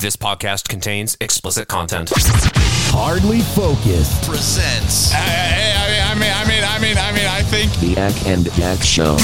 This 0.00 0.14
podcast 0.14 0.68
contains 0.68 1.16
explicit 1.20 1.66
content. 1.66 2.12
Hardly 2.14 3.40
focused. 3.40 4.24
presents 4.28 5.12
I, 5.12 6.12
I 6.12 6.14
mean, 6.14 6.30
I 6.32 6.44
mean, 6.46 6.62
I 6.62 6.78
mean, 6.78 6.96
I 6.96 7.10
mean, 7.10 7.26
I 7.26 7.42
think 7.42 7.72
The 7.80 8.00
Ack 8.00 8.14
and 8.24 8.48
Jack 8.52 8.80
Show. 8.80 9.16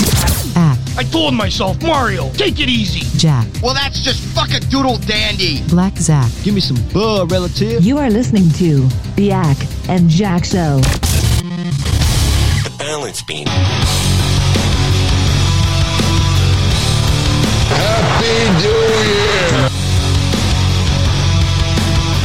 Act, 0.56 0.80
I 0.98 1.04
told 1.04 1.32
myself, 1.32 1.80
Mario, 1.80 2.28
take 2.32 2.58
it 2.58 2.68
easy. 2.68 3.06
Jack, 3.16 3.46
Well, 3.62 3.72
that's 3.72 4.00
just 4.00 4.18
fucking 4.34 4.68
doodle 4.68 4.96
dandy. 4.96 5.62
Black 5.68 5.96
Zack. 5.96 6.28
Give 6.42 6.54
me 6.56 6.60
some 6.60 6.78
buh, 6.92 7.24
relative. 7.28 7.84
You 7.84 7.98
are 7.98 8.10
listening 8.10 8.50
to 8.54 8.88
The 9.14 9.30
Ack 9.30 9.56
and 9.88 10.10
Jack 10.10 10.44
Show. 10.44 10.80
The 12.64 12.74
balance 12.80 13.22
beam. 13.22 13.46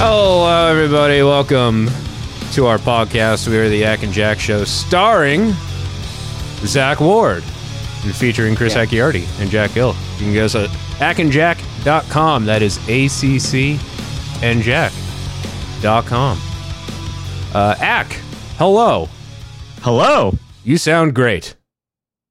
Hello, 0.01 0.69
everybody. 0.69 1.21
Welcome 1.23 1.89
to 2.53 2.65
our 2.67 2.77
podcast. 2.77 3.49
We 3.49 3.57
are 3.57 3.67
the 3.67 3.83
Ack 3.83 4.01
and 4.03 4.13
Jack 4.13 4.39
Show, 4.39 4.63
starring 4.63 5.51
Zach 6.65 7.01
Ward 7.01 7.43
and 8.05 8.15
featuring 8.15 8.55
Chris 8.55 8.75
Acciardi 8.75 9.27
and 9.41 9.49
Jack 9.49 9.71
Hill. 9.71 9.93
You 10.17 10.25
can 10.25 10.33
go 10.33 10.47
to 10.47 10.67
ackandjack.com. 10.99 12.45
That 12.45 12.61
is 12.61 12.79
A 12.87 13.09
C 13.09 13.39
C 13.39 13.77
and 14.41 14.61
Jack.com. 14.61 16.39
Uh, 17.53 17.75
Ack, 17.79 18.07
hello. 18.57 19.09
Hello. 19.81 20.33
You 20.63 20.77
sound 20.77 21.13
great. 21.13 21.55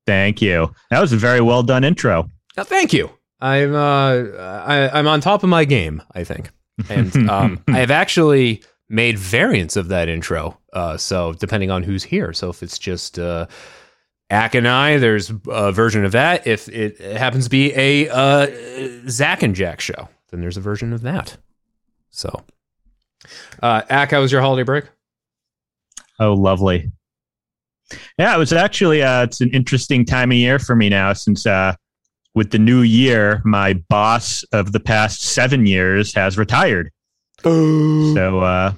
Thank 0.07 0.41
you. 0.41 0.73
That 0.91 1.01
was 1.01 1.13
a 1.13 1.19
very 1.19 1.43
well 1.43 1.63
done 1.63 1.85
intro. 1.85 2.31
Oh, 2.57 2.65
thank 2.65 2.95
you. 2.95 3.11
I'm 3.41 3.75
uh, 3.75 4.15
I, 4.39 4.89
I'm 4.99 5.07
on 5.07 5.21
top 5.21 5.43
of 5.43 5.51
my 5.51 5.67
game, 5.67 6.03
I 6.13 6.25
think, 6.25 6.49
and 6.89 7.15
um, 7.31 7.63
I 7.69 7.79
have 7.79 7.91
actually 7.91 8.63
made 8.89 9.19
variants 9.19 9.77
of 9.77 9.89
that 9.89 10.09
intro. 10.09 10.59
Uh, 10.73 10.97
so 10.97 11.33
depending 11.35 11.71
on 11.71 11.83
who's 11.83 12.05
here, 12.05 12.33
so 12.33 12.51
if 12.51 12.63
it's 12.63 12.79
just 12.79 13.19
uh, 13.19 13.47
Ack 14.31 14.55
and 14.55 14.69
I, 14.69 14.99
there's 14.99 15.33
a 15.49 15.73
version 15.73 16.05
of 16.05 16.13
that. 16.13 16.47
If 16.47 16.69
it 16.69 17.01
happens 17.01 17.45
to 17.45 17.51
be 17.51 17.73
a 17.75 18.09
uh, 18.09 18.49
Zach 19.09 19.43
and 19.43 19.55
Jack 19.55 19.81
show, 19.81 20.09
then 20.31 20.41
there's 20.41 20.57
a 20.57 20.61
version 20.61 20.93
of 20.93 21.03
that. 21.03 21.37
So, 22.11 22.45
uh, 23.63 23.83
Ack, 23.89 24.11
how 24.11 24.21
was 24.21 24.33
your 24.33 24.43
holiday 24.43 24.65
break? 24.65 24.85
Oh, 26.21 26.35
lovely. 26.35 26.91
Yeah, 28.19 28.35
it 28.35 28.39
was 28.39 28.53
actually 28.53 29.03
uh, 29.03 29.25
it's 29.25 29.41
an 29.41 29.51
interesting 29.51 30.05
time 30.05 30.31
of 30.31 30.37
year 30.37 30.59
for 30.59 30.77
me 30.77 30.89
now 30.91 31.13
since 31.15 31.47
uh, 31.47 31.75
with 32.35 32.51
the 32.51 32.59
new 32.59 32.83
year, 32.83 33.43
my 33.45 33.75
boss 33.89 34.45
of 34.53 34.73
the 34.73 34.81
past 34.81 35.23
seven 35.23 35.67
years 35.67 36.15
has 36.15 36.39
retired. 36.39 36.91
So 38.15 38.41
uh, 38.41 38.73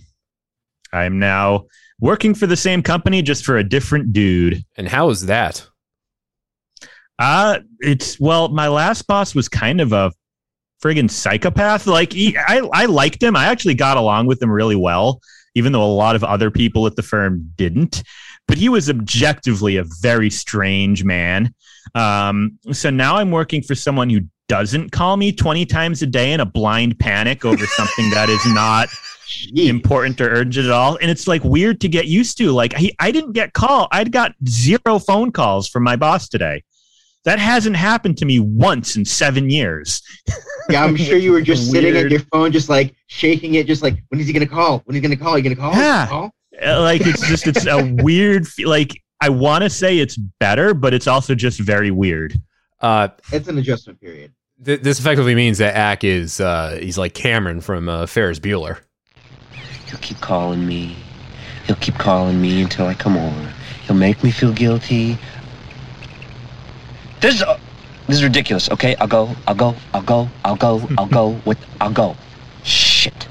I'm 0.92 1.18
now 1.18 1.66
working 2.00 2.34
for 2.34 2.46
the 2.46 2.56
same 2.56 2.82
company, 2.82 3.22
just 3.22 3.44
for 3.44 3.58
a 3.58 3.64
different 3.64 4.12
dude. 4.12 4.64
And 4.76 4.88
how 4.88 5.10
is 5.10 5.26
that? 5.26 5.66
Uh 7.18 7.58
it's 7.80 8.18
well, 8.18 8.48
my 8.48 8.68
last 8.68 9.06
boss 9.06 9.34
was 9.34 9.48
kind 9.48 9.82
of 9.82 9.92
a 9.92 10.10
friggin' 10.82 11.10
psychopath. 11.10 11.86
Like 11.86 12.12
he, 12.14 12.36
I, 12.36 12.66
I 12.72 12.86
liked 12.86 13.22
him. 13.22 13.36
I 13.36 13.46
actually 13.46 13.74
got 13.74 13.98
along 13.98 14.26
with 14.26 14.42
him 14.42 14.50
really 14.50 14.76
well, 14.76 15.20
even 15.54 15.72
though 15.72 15.84
a 15.84 15.92
lot 15.92 16.16
of 16.16 16.24
other 16.24 16.50
people 16.50 16.86
at 16.86 16.96
the 16.96 17.02
firm 17.02 17.52
didn't. 17.56 18.02
But 18.50 18.58
he 18.58 18.68
was 18.68 18.90
objectively 18.90 19.76
a 19.76 19.84
very 20.00 20.28
strange 20.28 21.04
man. 21.04 21.54
Um, 21.94 22.58
so 22.72 22.90
now 22.90 23.14
I'm 23.14 23.30
working 23.30 23.62
for 23.62 23.76
someone 23.76 24.10
who 24.10 24.22
doesn't 24.48 24.90
call 24.90 25.16
me 25.16 25.30
20 25.30 25.64
times 25.66 26.02
a 26.02 26.06
day 26.08 26.32
in 26.32 26.40
a 26.40 26.44
blind 26.44 26.98
panic 26.98 27.44
over 27.44 27.64
something 27.76 28.10
that 28.10 28.28
is 28.28 28.44
not 28.52 28.88
important 29.54 30.20
or 30.20 30.30
urgent 30.30 30.66
at 30.66 30.72
all. 30.72 30.98
And 31.00 31.12
it's 31.12 31.28
like 31.28 31.44
weird 31.44 31.80
to 31.82 31.88
get 31.88 32.06
used 32.06 32.38
to. 32.38 32.50
Like 32.50 32.74
he, 32.74 32.92
I 32.98 33.12
didn't 33.12 33.34
get 33.34 33.52
call. 33.52 33.86
I'd 33.92 34.10
got 34.10 34.34
zero 34.48 34.98
phone 34.98 35.30
calls 35.30 35.68
from 35.68 35.84
my 35.84 35.94
boss 35.94 36.28
today. 36.28 36.64
That 37.24 37.39
hasn't 37.39 37.77
happened 37.77 38.18
to 38.18 38.24
me 38.24 38.40
once 38.40 38.96
in 38.96 39.05
seven 39.05 39.48
years. 39.48 40.02
Yeah, 40.68 40.83
I'm 40.83 40.96
sure 40.96 41.18
you 41.18 41.30
were 41.30 41.40
just 41.52 41.70
sitting 41.70 41.96
at 41.96 42.10
your 42.10 42.20
phone, 42.33 42.50
just 42.50 42.68
like 42.68 42.96
shaking 43.06 43.55
it, 43.55 43.68
just 43.68 43.84
like, 43.84 44.02
when 44.08 44.20
is 44.20 44.27
he 44.27 44.33
gonna 44.33 44.46
call? 44.46 44.83
When 44.86 44.96
is 44.96 45.00
he 45.00 45.02
gonna 45.02 45.16
call? 45.16 45.39
You 45.39 45.44
gonna 45.44 45.55
call? 45.55 45.72
Yeah. 45.72 46.08
Call? 46.08 46.34
Uh, 46.64 46.80
Like 46.80 47.02
it's 47.06 47.26
just 47.26 47.46
it's 47.46 47.66
a 47.66 47.82
weird. 48.02 48.46
Like 48.64 49.02
I 49.20 49.28
want 49.28 49.64
to 49.64 49.70
say 49.70 49.98
it's 49.98 50.16
better, 50.16 50.74
but 50.74 50.94
it's 50.94 51.06
also 51.06 51.34
just 51.34 51.60
very 51.60 51.90
weird. 51.90 52.34
Uh, 52.80 53.08
It's 53.32 53.48
an 53.48 53.58
adjustment 53.58 54.00
period. 54.00 54.32
th- 54.64 54.80
this 54.80 54.98
effectively 54.98 55.34
means 55.34 55.58
that 55.58 55.74
Ack 55.76 56.04
is 56.04 56.40
uh, 56.40 56.78
he's 56.80 56.96
like 56.98 57.14
Cameron 57.14 57.60
from 57.60 57.88
uh, 57.88 58.06
Ferris 58.06 58.38
Bueller. 58.38 58.78
He'll 59.88 59.98
keep 60.00 60.20
calling 60.20 60.66
me. 60.66 60.96
He'll 61.66 61.76
keep 61.76 61.94
calling 61.96 62.40
me 62.40 62.62
until 62.62 62.86
I 62.86 62.94
come 62.94 63.16
over. 63.16 63.52
He'll 63.86 63.96
make 63.96 64.22
me 64.24 64.30
feel 64.30 64.52
guilty. 64.52 65.18
This 67.20 67.34
is 67.36 67.42
uh, 67.42 67.58
this 68.06 68.16
is 68.16 68.24
ridiculous. 68.24 68.70
Okay, 68.70 68.96
I'll 68.96 69.06
go. 69.08 69.34
I'll 69.46 69.54
go. 69.54 69.74
I'll 69.92 70.02
go. 70.02 70.28
I'll 70.44 70.56
go. 70.56 70.88
I'll 70.98 71.06
go. 71.06 71.28
With 71.44 71.58
I'll 71.80 71.92
go. 71.92 72.16
Shit. 72.64 73.28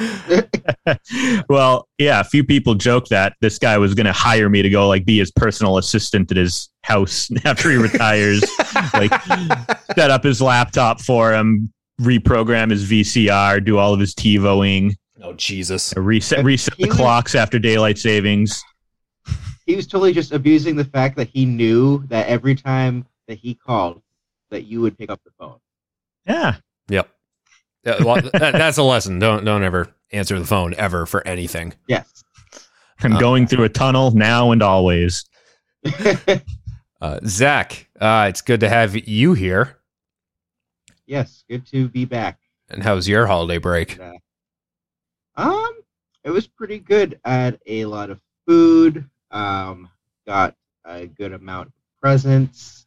well, 1.48 1.88
yeah, 1.98 2.20
a 2.20 2.24
few 2.24 2.44
people 2.44 2.74
joke 2.74 3.06
that 3.08 3.34
this 3.40 3.58
guy 3.58 3.78
was 3.78 3.94
going 3.94 4.06
to 4.06 4.12
hire 4.12 4.48
me 4.48 4.62
to 4.62 4.70
go 4.70 4.88
like 4.88 5.04
be 5.04 5.18
his 5.18 5.30
personal 5.32 5.78
assistant 5.78 6.30
at 6.30 6.36
his 6.36 6.68
house 6.82 7.30
after 7.44 7.70
he 7.70 7.76
retires, 7.76 8.42
like 8.94 9.12
set 9.94 10.10
up 10.10 10.24
his 10.24 10.40
laptop 10.40 11.00
for 11.00 11.32
him, 11.34 11.72
reprogram 12.00 12.70
his 12.70 12.90
VCR, 12.90 13.64
do 13.64 13.78
all 13.78 13.92
of 13.94 14.00
his 14.00 14.14
TiVoing, 14.14 14.94
Oh 15.22 15.34
Jesus! 15.34 15.94
Uh, 15.96 16.00
reset 16.00 16.44
reset 16.44 16.76
the 16.78 16.86
was- 16.88 16.96
clocks 16.96 17.34
after 17.34 17.58
daylight 17.58 17.98
savings. 17.98 18.62
He 19.66 19.76
was 19.76 19.86
totally 19.86 20.12
just 20.14 20.32
abusing 20.32 20.74
the 20.76 20.84
fact 20.84 21.16
that 21.16 21.28
he 21.28 21.44
knew 21.44 22.04
that 22.08 22.26
every 22.26 22.54
time 22.54 23.06
that 23.28 23.38
he 23.38 23.54
called, 23.54 24.02
that 24.50 24.64
you 24.64 24.80
would 24.80 24.96
pick 24.98 25.10
up 25.10 25.20
the 25.24 25.30
phone. 25.38 25.58
Yeah, 26.26 26.56
Yep. 26.88 27.08
Yeah, 27.84 28.02
well, 28.04 28.16
that, 28.20 28.52
that's 28.52 28.78
a 28.78 28.82
lesson. 28.82 29.18
Don't 29.18 29.44
don't 29.44 29.62
ever 29.62 29.94
answer 30.12 30.38
the 30.38 30.44
phone 30.46 30.74
ever 30.74 31.06
for 31.06 31.26
anything. 31.26 31.72
Yes. 31.88 32.24
I'm 33.02 33.14
Uh, 33.14 33.20
going 33.20 33.46
through 33.46 33.64
a 33.64 33.68
tunnel 33.70 34.10
now 34.10 34.50
and 34.52 34.62
always. 34.62 35.24
Uh, 37.02 37.18
Zach, 37.24 37.88
uh, 37.98 38.26
it's 38.28 38.42
good 38.42 38.60
to 38.60 38.68
have 38.68 38.94
you 38.94 39.32
here. 39.32 39.78
yes. 41.06 41.44
Good 41.48 41.64
to 41.68 41.88
be 41.88 42.04
back. 42.04 42.38
And 42.68 42.82
how's 42.82 43.08
your 43.08 43.26
holiday 43.26 43.56
break? 43.56 43.92
And, 43.98 44.18
uh, 45.34 45.40
um, 45.42 45.72
it 46.24 46.30
was 46.30 46.46
pretty 46.46 46.78
good. 46.78 47.18
I 47.24 47.32
had 47.32 47.58
a 47.66 47.86
lot 47.86 48.10
of 48.10 48.20
food. 48.46 49.08
Um, 49.30 49.88
got 50.26 50.54
a 50.84 51.06
good 51.06 51.32
amount 51.32 51.68
of 51.68 51.72
presents. 52.02 52.84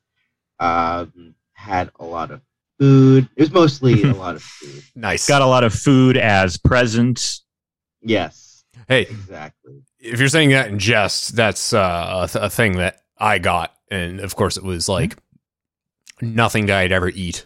Um, 0.60 1.34
had 1.54 1.90
a 2.00 2.06
lot 2.06 2.30
of 2.30 2.42
food. 2.84 3.30
It 3.36 3.42
was 3.42 3.52
mostly 3.52 4.04
a 4.04 4.14
lot 4.14 4.36
of 4.36 4.44
food. 4.44 4.84
Nice. 4.96 5.28
Got 5.28 5.42
a 5.42 5.46
lot 5.46 5.64
of 5.64 5.74
food 5.74 6.18
as 6.18 6.58
presents. 6.58 7.44
Yes, 8.02 8.66
hey, 8.90 9.04
exactly. 9.04 9.82
if 10.00 10.20
you're 10.20 10.28
saying 10.28 10.50
that 10.50 10.68
in 10.70 10.78
jest, 10.80 11.36
that's 11.38 11.72
uh, 11.72 12.24
a, 12.24 12.28
th- 12.28 12.44
a 12.44 12.50
thing 12.50 12.78
that 12.78 13.02
I 13.18 13.40
got, 13.40 13.74
and 13.90 14.20
of 14.20 14.36
course, 14.36 14.58
it 14.58 14.64
was 14.64 14.90
like 14.90 15.16
nothing 16.22 16.66
that 16.66 16.78
I'd 16.80 16.92
ever 16.92 17.08
eat. 17.10 17.46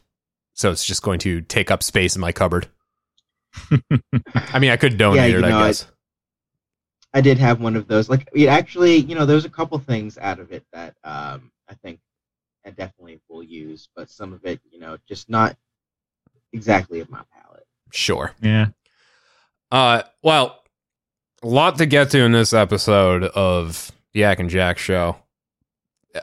So 0.53 0.71
it's 0.71 0.83
just 0.83 1.03
going 1.03 1.19
to 1.19 1.41
take 1.41 1.69
up 1.69 1.83
space 1.83 2.15
in 2.15 2.21
my 2.21 2.31
cupboard. 2.31 2.67
I 4.33 4.57
mean, 4.59 4.71
I 4.71 4.77
could 4.77 4.97
donate 4.97 5.17
Yeah, 5.17 5.25
it, 5.25 5.31
you 5.33 5.41
know, 5.41 5.57
I 5.59 5.61
I- 5.61 5.67
guess. 5.67 5.85
I 7.13 7.21
did 7.21 7.37
have 7.37 7.61
one 7.61 7.75
of 7.75 7.87
those. 7.87 8.09
Like, 8.09 8.27
it 8.33 8.47
actually, 8.47 8.97
you 8.97 9.15
know, 9.15 9.25
there's 9.25 9.45
a 9.45 9.49
couple 9.49 9.77
things 9.79 10.17
out 10.17 10.39
of 10.39 10.51
it 10.51 10.63
that 10.73 10.95
um, 11.03 11.51
I 11.69 11.73
think 11.75 11.99
I 12.67 12.71
definitely 12.71 13.21
will 13.29 13.43
use, 13.43 13.87
but 13.95 14.09
some 14.09 14.33
of 14.33 14.43
it, 14.45 14.59
you 14.69 14.79
know, 14.79 14.97
just 15.07 15.29
not 15.29 15.55
exactly 16.51 16.99
of 16.99 17.09
my 17.09 17.21
palate. 17.33 17.65
Sure. 17.91 18.33
Yeah. 18.41 18.67
Uh, 19.71 20.03
well, 20.21 20.63
a 21.41 21.47
lot 21.47 21.77
to 21.77 21.85
get 21.85 22.09
to 22.11 22.19
in 22.19 22.33
this 22.33 22.51
episode 22.51 23.23
of 23.23 23.91
the 24.13 24.19
Yak 24.19 24.39
and 24.39 24.49
Jack 24.49 24.77
show. 24.77 25.15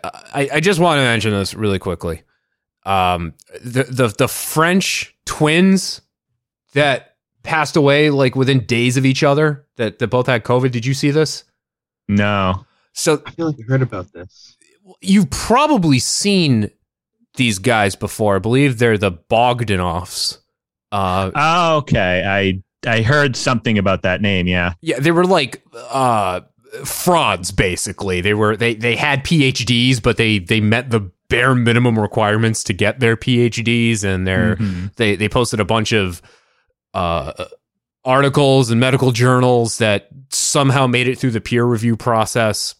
I, 0.02 0.48
I 0.54 0.60
just 0.60 0.80
want 0.80 0.98
to 0.98 1.02
mention 1.02 1.30
this 1.30 1.54
really 1.54 1.78
quickly. 1.78 2.22
Um, 2.84 3.32
the, 3.62 3.84
the 3.84 4.08
the 4.08 4.28
French 4.28 5.16
twins 5.24 6.02
that 6.74 7.16
passed 7.42 7.76
away 7.76 8.10
like 8.10 8.36
within 8.36 8.66
days 8.66 8.96
of 8.96 9.06
each 9.06 9.22
other 9.22 9.66
that, 9.76 9.98
that 10.00 10.08
both 10.08 10.26
had 10.26 10.44
COVID. 10.44 10.70
Did 10.70 10.84
you 10.84 10.92
see 10.92 11.10
this? 11.10 11.44
No. 12.08 12.66
So 12.92 13.22
I 13.24 13.30
feel 13.30 13.46
like 13.46 13.56
I 13.60 13.62
heard 13.66 13.82
about 13.82 14.12
this. 14.12 14.53
You've 15.00 15.30
probably 15.30 15.98
seen 15.98 16.70
these 17.36 17.58
guys 17.58 17.96
before. 17.96 18.36
I 18.36 18.38
believe 18.38 18.78
they're 18.78 18.98
the 18.98 19.12
Bogdanovs. 19.12 20.38
Uh, 20.92 21.30
Oh, 21.34 21.76
okay. 21.78 22.22
I 22.24 22.62
I 22.88 23.02
heard 23.02 23.34
something 23.36 23.78
about 23.78 24.02
that 24.02 24.20
name. 24.20 24.46
Yeah. 24.46 24.74
Yeah, 24.82 24.98
they 25.00 25.10
were 25.10 25.24
like 25.24 25.62
uh 25.90 26.40
frauds 26.84 27.50
basically. 27.50 28.20
They 28.20 28.34
were 28.34 28.56
they 28.56 28.74
they 28.74 28.94
had 28.96 29.24
PhDs, 29.24 30.02
but 30.02 30.16
they 30.16 30.38
they 30.38 30.60
met 30.60 30.90
the 30.90 31.10
bare 31.28 31.54
minimum 31.54 31.98
requirements 31.98 32.62
to 32.64 32.72
get 32.72 33.00
their 33.00 33.16
PhDs, 33.16 34.04
and 34.04 34.26
their 34.26 34.56
Mhm. 34.56 34.94
they 34.96 35.16
they 35.16 35.28
posted 35.28 35.58
a 35.60 35.64
bunch 35.64 35.92
of 35.92 36.20
uh, 36.92 37.46
articles 38.04 38.70
and 38.70 38.78
medical 38.78 39.10
journals 39.10 39.78
that 39.78 40.08
somehow 40.30 40.86
made 40.86 41.08
it 41.08 41.18
through 41.18 41.30
the 41.32 41.40
peer 41.40 41.64
review 41.64 41.96
process. 41.96 42.74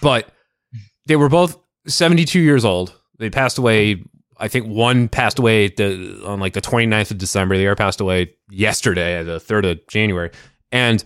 But 0.00 0.30
they 1.06 1.16
were 1.16 1.28
both 1.28 1.58
72 1.86 2.40
years 2.40 2.64
old. 2.64 2.98
They 3.18 3.30
passed 3.30 3.58
away. 3.58 4.02
I 4.38 4.48
think 4.48 4.66
one 4.66 5.08
passed 5.08 5.38
away 5.38 5.68
the, 5.68 6.22
on 6.26 6.40
like 6.40 6.54
the 6.54 6.60
29th 6.60 7.10
of 7.12 7.18
December. 7.18 7.56
The 7.56 7.66
other 7.66 7.76
passed 7.76 8.00
away 8.00 8.34
yesterday, 8.50 9.22
the 9.22 9.38
3rd 9.38 9.72
of 9.72 9.86
January. 9.86 10.30
And 10.72 11.04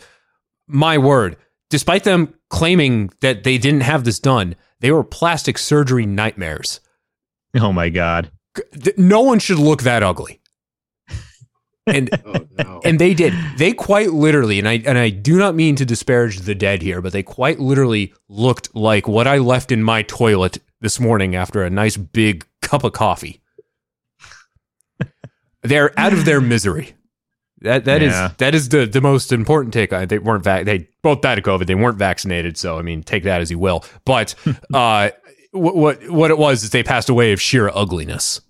my 0.67 0.99
word, 0.99 1.37
despite 1.71 2.05
them 2.05 2.35
claiming 2.49 3.11
that 3.21 3.45
they 3.45 3.59
didn't 3.59 3.83
have 3.83 4.05
this 4.05 4.19
done, 4.19 4.57
they 4.81 4.91
were 4.91 5.05
plastic 5.05 5.59
surgery 5.59 6.07
nightmares. 6.07 6.81
Oh 7.59 7.73
my 7.73 7.89
god. 7.89 8.31
No 8.97 9.21
one 9.21 9.39
should 9.39 9.59
look 9.59 9.83
that 9.83 10.03
ugly. 10.03 10.41
And 11.89 12.11
Oh 12.27 12.47
no. 12.59 12.81
and 12.85 12.99
they 12.99 13.15
did. 13.15 13.33
They 13.57 13.73
quite 13.73 14.11
literally, 14.13 14.59
and 14.59 14.69
I 14.69 14.83
and 14.87 14.99
I 14.99 15.09
do 15.11 15.37
not 15.39 15.55
mean 15.55 15.75
to 15.77 15.85
disparage 15.85 16.41
the 16.41 16.55
dead 16.55 16.83
here, 16.83 17.01
but 17.01 17.13
they 17.13 17.23
quite 17.23 17.59
literally 17.59 18.13
looked 18.29 18.75
like 18.75 19.09
what 19.09 19.27
I 19.27 19.39
left 19.39 19.73
in 19.73 19.83
my 19.83 20.03
toilet 20.03 20.59
this 20.81 21.01
morning 21.01 21.35
after 21.35 21.65
a 21.65 21.71
nice 21.71 21.97
big 21.97 22.47
cup 22.63 22.85
of 22.85 22.93
coffee. 22.93 23.41
They're 25.63 25.99
out 25.99 26.13
of 26.13 26.25
their 26.25 26.41
misery. 26.41 26.95
That 27.63 27.85
that 27.87 28.03
is 28.03 28.13
Yeah. 28.13 28.31
that 28.39 28.55
is 28.55 28.69
the 28.69 28.87
the 28.87 29.01
most 29.01 29.33
important 29.33 29.75
take. 29.75 29.93
Uh, 29.93 30.07
They 30.07 30.19
weren't 30.19 30.45
vac- 30.45 30.65
they 30.65 30.89
both 31.03 31.21
died 31.23 31.39
of 31.39 31.45
COVID. 31.45 31.67
They 31.67 31.75
weren't 31.75 31.99
vaccinated, 31.99 32.57
so 32.57 32.79
I 32.79 32.83
mean, 32.83 33.03
take 33.03 33.25
that 33.25 33.41
as 33.41 33.51
you 33.51 33.59
will. 33.59 33.85
But 34.05 34.35
uh, 34.75 35.11
what 35.51 35.75
what 35.75 36.11
what 36.11 36.31
it 36.31 36.39
was 36.39 36.63
is 36.63 36.71
they 36.71 36.85
passed 36.85 37.09
away 37.09 37.33
of 37.33 37.41
sheer 37.41 37.69
ugliness. 37.75 38.41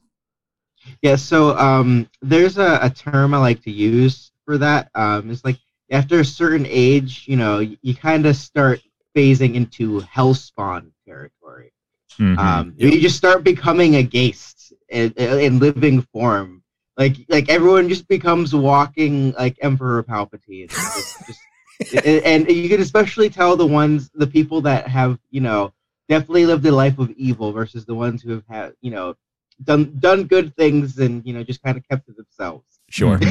Yeah, 1.03 1.17
so 1.17 1.57
um, 1.57 2.09
there's 2.23 2.59
a, 2.59 2.79
a 2.83 2.91
term 2.91 3.35
I 3.35 3.39
like 3.39 3.63
to 3.63 3.71
use 3.71 4.33
for 4.45 4.59
that. 4.59 4.91
Um, 4.95 5.31
it's 5.31 5.45
like 5.45 5.59
after 5.91 6.21
a 6.21 6.25
certain 6.25 6.67
age, 6.69 7.25
you 7.27 7.37
know, 7.37 7.61
you, 7.61 7.77
you 7.83 7.95
kind 7.95 8.27
of 8.27 8.37
start 8.37 8.81
phasing 9.17 9.55
into 9.55 10.01
hellspawn 10.01 10.91
territory. 11.07 11.73
Mhm. 12.19 12.39
Um, 12.39 12.75
You 12.77 13.01
just 13.01 13.17
start 13.17 13.45
becoming 13.45 13.97
a 13.97 14.03
ghaist 14.03 14.73
in, 14.89 15.13
in 15.13 15.59
living 15.59 16.03
form. 16.13 16.63
Like 16.97 17.17
like 17.29 17.49
everyone 17.49 17.89
just 17.89 18.09
becomes 18.09 18.55
walking 18.55 19.33
like 19.33 19.57
Emperor 19.63 20.03
Palpatine. 20.03 20.65
It's 20.65 21.27
just, 21.27 22.05
and, 22.05 22.49
and 22.49 22.51
you 22.51 22.69
can 22.69 22.81
especially 22.81 23.31
tell 23.31 23.55
the 23.57 23.67
ones, 23.67 24.11
the 24.15 24.27
people 24.27 24.61
that 24.63 24.89
have 24.89 25.19
you 25.31 25.41
know 25.41 25.73
definitely 26.09 26.47
lived 26.47 26.67
a 26.67 26.73
life 26.73 26.99
of 26.99 27.11
evil 27.13 27.53
versus 27.53 27.85
the 27.85 27.95
ones 27.95 28.21
who 28.21 28.33
have 28.33 28.45
had 28.49 28.73
you 28.81 28.91
know 28.91 29.15
done 29.65 29.97
done 29.99 30.25
good 30.25 30.55
things 30.57 30.99
and 30.99 31.25
you 31.27 31.33
know 31.33 31.43
just 31.43 31.63
kind 31.63 31.77
of 31.77 31.89
kept 31.89 32.07
to 32.07 32.13
themselves. 32.13 32.65
Sure. 32.91 33.19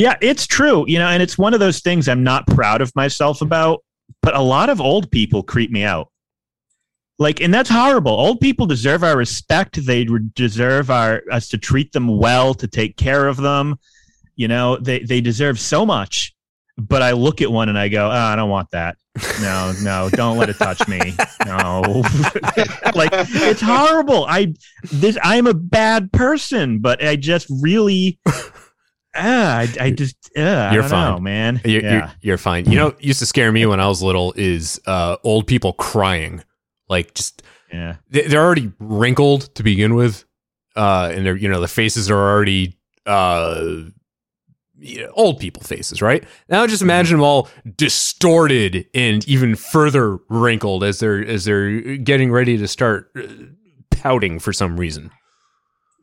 Yeah, 0.00 0.16
it's 0.22 0.46
true. 0.46 0.86
You 0.88 0.98
know, 0.98 1.08
and 1.08 1.22
it's 1.22 1.36
one 1.36 1.52
of 1.52 1.60
those 1.60 1.80
things 1.80 2.08
I'm 2.08 2.24
not 2.24 2.46
proud 2.46 2.80
of 2.80 2.90
myself 2.96 3.42
about, 3.42 3.84
but 4.22 4.34
a 4.34 4.40
lot 4.40 4.70
of 4.70 4.80
old 4.80 5.10
people 5.10 5.42
creep 5.42 5.70
me 5.70 5.84
out. 5.84 6.08
Like, 7.18 7.42
and 7.42 7.52
that's 7.52 7.68
horrible. 7.68 8.12
Old 8.12 8.40
people 8.40 8.64
deserve 8.64 9.04
our 9.04 9.14
respect. 9.14 9.84
They 9.84 10.08
deserve 10.34 10.90
our 10.90 11.22
us 11.30 11.48
to 11.48 11.58
treat 11.58 11.92
them 11.92 12.16
well, 12.16 12.54
to 12.54 12.66
take 12.66 12.96
care 12.96 13.28
of 13.28 13.36
them. 13.36 13.78
You 14.36 14.48
know, 14.48 14.78
they 14.78 15.00
they 15.00 15.20
deserve 15.20 15.60
so 15.60 15.84
much. 15.84 16.34
But 16.78 17.02
I 17.02 17.12
look 17.12 17.42
at 17.42 17.52
one 17.52 17.68
and 17.68 17.78
I 17.78 17.88
go, 17.88 18.06
oh, 18.06 18.10
I 18.10 18.36
don't 18.36 18.48
want 18.48 18.70
that. 18.70 18.96
No, 19.40 19.72
no, 19.82 20.08
don't 20.12 20.38
let 20.38 20.48
it 20.48 20.56
touch 20.56 20.86
me. 20.86 20.98
No, 21.44 21.82
like 22.94 23.10
it's 23.12 23.60
horrible. 23.60 24.24
I 24.26 24.54
this 24.92 25.18
I'm 25.22 25.46
a 25.46 25.54
bad 25.54 26.12
person, 26.12 26.78
but 26.78 27.04
I 27.04 27.16
just 27.16 27.48
really 27.60 28.20
ah, 29.16 29.58
I, 29.58 29.68
I 29.80 29.90
just 29.90 30.16
uh, 30.36 30.40
I 30.40 30.72
You're 30.72 30.82
don't 30.82 30.90
fine. 30.90 31.14
know, 31.14 31.18
man. 31.20 31.60
You're, 31.64 31.82
yeah. 31.82 31.92
you're, 31.92 32.10
you're 32.20 32.38
fine. 32.38 32.70
You 32.70 32.76
know, 32.76 32.84
what 32.86 33.02
used 33.02 33.18
to 33.18 33.26
scare 33.26 33.50
me 33.50 33.66
when 33.66 33.80
I 33.80 33.88
was 33.88 34.02
little 34.02 34.32
is 34.36 34.80
uh, 34.86 35.16
old 35.24 35.46
people 35.46 35.72
crying. 35.72 36.44
Like, 36.88 37.14
just 37.14 37.42
yeah. 37.72 37.96
they- 38.10 38.26
they're 38.28 38.44
already 38.44 38.72
wrinkled 38.78 39.54
to 39.56 39.62
begin 39.62 39.94
with, 39.96 40.24
uh, 40.76 41.10
and 41.12 41.26
they're 41.26 41.36
you 41.36 41.48
know 41.48 41.60
the 41.60 41.68
faces 41.68 42.10
are 42.10 42.16
already 42.16 42.78
uh, 43.06 43.64
you 44.80 45.02
know, 45.02 45.12
old 45.14 45.38
people 45.38 45.62
faces, 45.62 46.00
right? 46.00 46.24
Now 46.48 46.66
just 46.66 46.82
imagine 46.82 47.18
them 47.18 47.24
all 47.24 47.48
distorted 47.76 48.86
and 48.94 49.26
even 49.28 49.54
further 49.54 50.18
wrinkled 50.28 50.82
as 50.82 51.00
they're 51.00 51.24
as 51.24 51.44
they're 51.44 51.96
getting 51.98 52.32
ready 52.32 52.56
to 52.56 52.66
start 52.66 53.10
uh, 53.16 53.22
pouting 53.90 54.38
for 54.38 54.52
some 54.52 54.78
reason. 54.78 55.10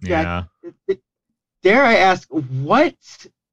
Yeah. 0.02 0.44
Dare 1.64 1.84
I 1.84 1.96
ask, 1.96 2.28
what 2.30 2.96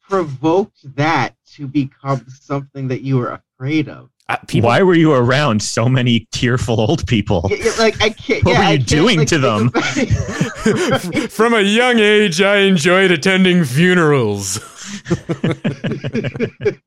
provoked 0.03 0.95
that 0.97 1.35
to 1.55 1.67
become 1.67 2.25
something 2.29 2.89
that 2.89 3.01
you 3.01 3.17
were 3.17 3.41
afraid 3.59 3.89
of? 3.89 4.11
Uh, 4.29 4.37
people, 4.47 4.69
Why 4.69 4.83
were 4.83 4.95
you 4.95 5.13
around 5.13 5.63
so 5.63 5.87
many 5.87 6.27
tearful 6.33 6.81
old 6.81 7.07
people? 7.07 7.47
Yeah, 7.51 7.57
yeah, 7.61 7.73
like 7.79 8.01
I 8.01 8.09
can't. 8.11 8.43
What 8.45 8.53
yeah, 8.53 8.59
were 8.59 8.73
you 8.73 8.79
can't, 8.79 8.89
doing 8.89 9.19
like, 9.19 9.29
to 9.29 9.39
them? 9.39 9.71
think 9.71 11.31
From 11.31 11.53
a 11.53 11.61
young 11.61 11.99
age, 11.99 12.41
I 12.41 12.59
enjoyed 12.59 13.11
attending 13.11 13.65
funerals. 13.65 14.74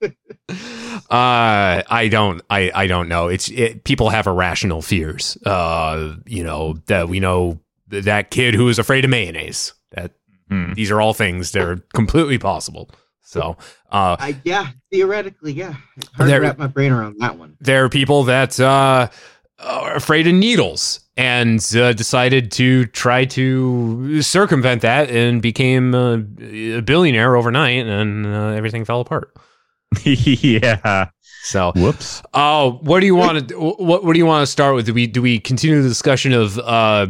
uh, 1.09 1.83
I 1.89 2.07
don't. 2.09 2.41
I, 2.49 2.71
I 2.73 2.87
don't 2.87 3.09
know. 3.09 3.27
It's 3.27 3.49
it, 3.49 3.83
people 3.83 4.09
have 4.09 4.27
irrational 4.27 4.81
fears. 4.81 5.37
Uh, 5.45 6.15
you 6.25 6.43
know 6.43 6.73
that 6.87 7.09
we 7.09 7.19
know 7.19 7.59
that 7.89 8.31
kid 8.31 8.53
who 8.53 8.67
is 8.69 8.79
afraid 8.79 9.05
of 9.05 9.11
mayonnaise. 9.11 9.73
That 9.91 10.11
Hmm. 10.49 10.71
these 10.73 10.91
are 10.91 11.01
all 11.01 11.13
things 11.13 11.51
that 11.51 11.61
are 11.61 11.75
completely 11.93 12.37
possible. 12.37 12.89
So, 13.21 13.57
uh, 13.91 14.15
I, 14.17 14.37
yeah, 14.45 14.69
theoretically, 14.93 15.51
yeah. 15.51 15.75
It's 15.97 16.07
hard 16.13 16.29
There- 16.29 16.39
to 16.39 16.45
wrap 16.47 16.57
my 16.57 16.67
brain 16.67 16.93
around 16.93 17.17
that 17.19 17.37
one. 17.37 17.57
there 17.59 17.83
are 17.83 17.89
people 17.89 18.23
that 18.23 18.57
uh, 18.57 19.09
are 19.59 19.95
afraid 19.95 20.27
of 20.27 20.33
needles 20.33 20.99
and 21.15 21.59
uh, 21.75 21.93
decided 21.93 22.51
to 22.51 22.85
try 22.87 23.25
to 23.25 24.21
circumvent 24.21 24.83
that 24.83 25.09
and 25.09 25.41
became 25.41 25.95
uh, 25.95 26.17
a 26.39 26.81
billionaire 26.81 27.35
overnight, 27.35 27.87
and 27.87 28.25
uh, 28.25 28.49
everything 28.49 28.85
fell 28.85 29.01
apart. 29.01 29.33
yeah. 30.03 31.09
So, 31.43 31.71
Whoops. 31.75 32.21
oh, 32.33 32.79
what 32.81 32.99
do 32.99 33.05
you 33.05 33.15
want 33.15 33.49
to 33.49 33.55
what 33.57 34.03
what 34.03 34.13
do 34.13 34.19
you 34.19 34.25
want 34.25 34.45
to 34.45 34.51
start 34.51 34.75
with? 34.75 34.85
Do 34.85 34.93
we 34.93 35.07
do 35.07 35.21
we 35.21 35.39
continue 35.39 35.81
the 35.81 35.87
discussion 35.87 36.33
of 36.33 36.59
uh, 36.59 37.07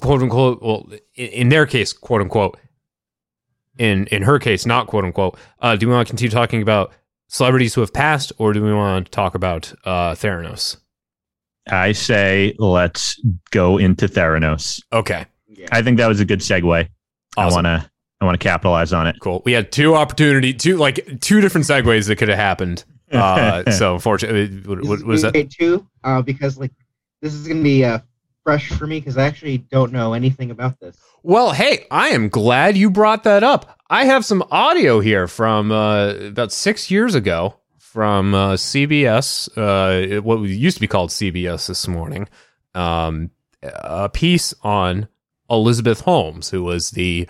quote 0.00 0.22
unquote? 0.22 0.60
Well, 0.60 0.88
in, 1.14 1.28
in 1.28 1.48
their 1.48 1.64
case, 1.64 1.92
quote 1.92 2.20
unquote. 2.20 2.58
In 3.78 4.06
in 4.08 4.22
her 4.22 4.38
case, 4.38 4.66
not 4.66 4.88
quote 4.88 5.04
unquote. 5.04 5.38
Uh, 5.60 5.76
do 5.76 5.86
we 5.86 5.94
want 5.94 6.08
to 6.08 6.10
continue 6.10 6.30
talking 6.30 6.60
about 6.60 6.92
celebrities 7.28 7.74
who 7.74 7.82
have 7.82 7.92
passed, 7.92 8.32
or 8.38 8.52
do 8.52 8.62
we 8.62 8.74
want 8.74 9.06
to 9.06 9.10
talk 9.10 9.34
about 9.34 9.72
uh, 9.84 10.14
Theranos? 10.14 10.78
I 11.68 11.92
say 11.92 12.54
let's 12.58 13.20
go 13.50 13.78
into 13.78 14.06
Theranos. 14.08 14.82
Okay, 14.92 15.26
Yeah. 15.48 15.68
I 15.72 15.82
think 15.82 15.98
that 15.98 16.06
was 16.06 16.20
a 16.20 16.24
good 16.24 16.40
segue. 16.40 16.88
I 17.36 17.46
want 17.50 17.64
to 17.66 17.90
I 18.20 18.24
want 18.24 18.40
to 18.40 18.42
capitalize 18.44 18.92
on 18.92 19.06
it. 19.06 19.16
cool. 19.20 19.42
We 19.44 19.52
had 19.52 19.70
two 19.72 19.94
opportunity, 19.94 20.54
two 20.54 20.76
like 20.76 21.20
two 21.20 21.40
different 21.40 21.66
segues 21.66 22.06
that 22.08 22.16
could 22.16 22.28
have 22.28 22.38
happened. 22.38 22.84
Uh, 23.12 23.70
so 23.72 23.94
unfortunately, 23.94 24.56
what, 24.68 24.78
This 24.78 24.88
what 24.88 24.98
is 24.98 25.04
was 25.04 25.22
that? 25.22 25.32
great 25.32 25.50
too, 25.50 25.86
uh, 26.04 26.22
because 26.22 26.58
like 26.58 26.72
this 27.20 27.34
is 27.34 27.46
gonna 27.46 27.62
be 27.62 27.84
uh, 27.84 27.98
fresh 28.44 28.68
for 28.70 28.86
me 28.86 29.00
because 29.00 29.18
I 29.18 29.26
actually 29.26 29.58
don't 29.58 29.92
know 29.92 30.12
anything 30.14 30.50
about 30.50 30.80
this. 30.80 30.96
Well, 31.22 31.50
hey, 31.52 31.86
I 31.90 32.08
am 32.10 32.28
glad 32.28 32.76
you 32.76 32.88
brought 32.90 33.24
that 33.24 33.42
up. 33.42 33.78
I 33.90 34.04
have 34.04 34.24
some 34.24 34.44
audio 34.50 35.00
here 35.00 35.26
from 35.28 35.70
uh, 35.72 36.10
about 36.14 36.52
six 36.52 36.90
years 36.90 37.14
ago 37.14 37.56
from 37.96 38.34
uh, 38.34 38.52
CBS, 38.52 39.48
uh, 39.56 40.20
what 40.20 40.42
used 40.42 40.76
to 40.76 40.82
be 40.82 40.86
called 40.86 41.08
CBS 41.08 41.66
this 41.66 41.88
morning, 41.88 42.28
um, 42.74 43.30
a 43.62 44.10
piece 44.10 44.52
on 44.62 45.08
Elizabeth 45.48 46.02
Holmes, 46.02 46.50
who 46.50 46.62
was 46.62 46.90
the 46.90 47.26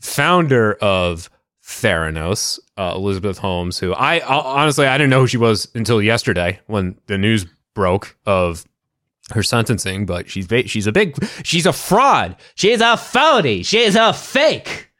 founder 0.00 0.72
of 0.76 1.28
Theranos. 1.62 2.58
Uh, 2.78 2.94
Elizabeth 2.96 3.36
Holmes, 3.36 3.78
who 3.78 3.92
I 3.92 4.20
honestly 4.20 4.86
I 4.86 4.96
didn't 4.96 5.10
know 5.10 5.20
who 5.20 5.26
she 5.26 5.36
was 5.36 5.68
until 5.74 6.00
yesterday 6.00 6.58
when 6.68 6.98
the 7.04 7.18
news 7.18 7.44
broke 7.74 8.16
of 8.24 8.64
her 9.34 9.42
sentencing, 9.42 10.06
but 10.06 10.30
she's 10.30 10.48
she's 10.70 10.86
a 10.86 10.92
big 10.92 11.22
she's 11.42 11.66
a 11.66 11.72
fraud. 11.74 12.34
She's 12.54 12.80
a 12.80 12.96
phony. 12.96 13.62
She's 13.62 13.94
a 13.94 14.14
fake, 14.14 14.90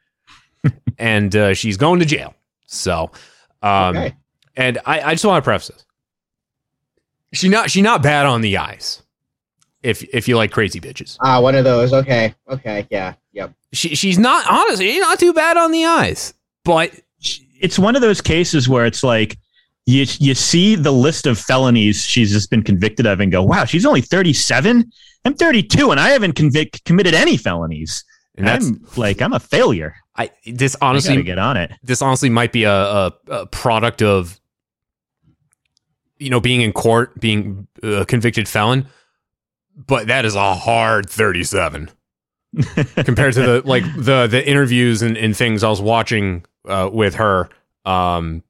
and 0.99 1.35
uh, 1.35 1.55
she's 1.55 1.77
going 1.77 1.99
to 1.99 2.05
jail. 2.05 2.35
So, 2.67 3.09
um, 3.63 3.97
Okay. 3.97 4.15
And 4.59 4.77
I, 4.85 5.01
I 5.01 5.11
just 5.13 5.25
want 5.25 5.43
to 5.43 5.47
preface 5.47 5.69
this: 5.69 5.85
she 7.33 7.49
not 7.49 7.69
she 7.69 7.81
not 7.81 8.01
bad 8.03 8.25
on 8.25 8.41
the 8.41 8.57
eyes. 8.57 9.01
If 9.81 10.03
if 10.13 10.27
you 10.27 10.35
like 10.35 10.51
crazy 10.51 10.79
bitches, 10.81 11.17
Ah, 11.21 11.39
one 11.39 11.55
of 11.55 11.63
those. 11.63 11.93
Okay. 11.93 12.35
Okay. 12.49 12.85
Yeah. 12.89 13.13
Yep. 13.33 13.53
she 13.71 13.95
she's 13.95 14.19
not 14.19 14.45
honestly 14.49 14.99
not 14.99 15.19
too 15.19 15.33
bad 15.33 15.55
on 15.57 15.71
the 15.71 15.85
eyes, 15.85 16.33
but 16.65 16.91
It's 17.61 17.79
one 17.79 17.95
of 17.95 18.01
those 18.01 18.19
cases 18.21 18.67
where 18.67 18.85
it's 18.85 19.03
like 19.03 19.37
you 19.85 20.05
you 20.19 20.35
see 20.35 20.75
the 20.75 20.91
list 20.91 21.25
of 21.27 21.37
felonies 21.39 22.03
she's 22.05 22.31
just 22.31 22.49
been 22.49 22.61
convicted 22.63 23.05
of 23.05 23.19
and 23.21 23.31
go, 23.31 23.41
wow, 23.43 23.65
she's 23.65 23.85
only 23.85 24.01
37. 24.01 24.91
I'm 25.25 25.33
32 25.33 25.91
and 25.91 25.99
I 25.99 26.09
haven't 26.09 26.35
convic- 26.35 26.83
committed 26.85 27.13
any 27.13 27.37
felonies. 27.37 28.03
And 28.35 28.47
that's 28.47 28.67
I'm 28.67 28.85
like 28.97 29.21
I'm 29.21 29.33
a 29.33 29.39
failure. 29.39 29.95
I 30.17 30.31
this 30.45 30.75
honestly 30.81 31.15
gotta 31.15 31.23
get 31.23 31.39
on 31.39 31.55
it. 31.57 31.71
this 31.83 32.01
honestly 32.01 32.29
might 32.29 32.51
be 32.51 32.63
a, 32.65 32.73
a, 32.73 33.13
a 33.29 33.45
product 33.47 34.01
of 34.01 34.38
you 36.19 36.29
know 36.29 36.39
being 36.39 36.61
in 36.61 36.71
court 36.71 37.19
being 37.19 37.67
a 37.81 38.05
convicted 38.05 38.47
felon 38.47 38.85
but 39.75 40.07
that 40.07 40.25
is 40.25 40.35
a 40.35 40.55
hard 40.55 41.09
37 41.09 41.89
compared 42.95 43.33
to 43.33 43.41
the 43.41 43.61
like 43.65 43.83
the 43.95 44.27
the 44.27 44.47
interviews 44.47 45.01
and, 45.01 45.17
and 45.17 45.35
things 45.35 45.63
i 45.63 45.69
was 45.69 45.81
watching 45.81 46.43
uh, 46.67 46.89
with 46.91 47.15
her. 47.15 47.49
Um 47.85 48.43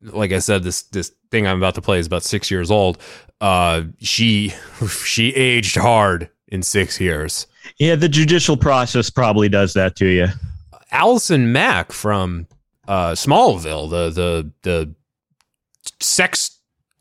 like 0.00 0.32
i 0.32 0.38
said 0.38 0.62
this 0.62 0.82
this 0.84 1.12
thing 1.30 1.46
i'm 1.46 1.58
about 1.58 1.74
to 1.74 1.82
play 1.82 1.98
is 1.98 2.06
about 2.06 2.22
six 2.22 2.50
years 2.50 2.70
old. 2.70 2.98
Uh 3.40 3.82
she 3.98 4.52
she 5.04 5.34
aged 5.34 5.76
hard 5.76 6.30
in 6.48 6.62
six 6.62 7.00
years. 7.00 7.46
Yeah, 7.78 7.96
the 7.96 8.08
judicial 8.08 8.56
process 8.56 9.10
probably 9.10 9.48
does 9.48 9.74
that 9.74 9.96
to 9.96 10.06
you. 10.06 10.26
Allison 10.90 11.52
Mack 11.52 11.90
from 11.92 12.46
uh, 12.86 13.12
Smallville, 13.12 13.88
the 13.88 14.10
the 14.10 14.50
the 14.62 14.94
sex 16.00 16.51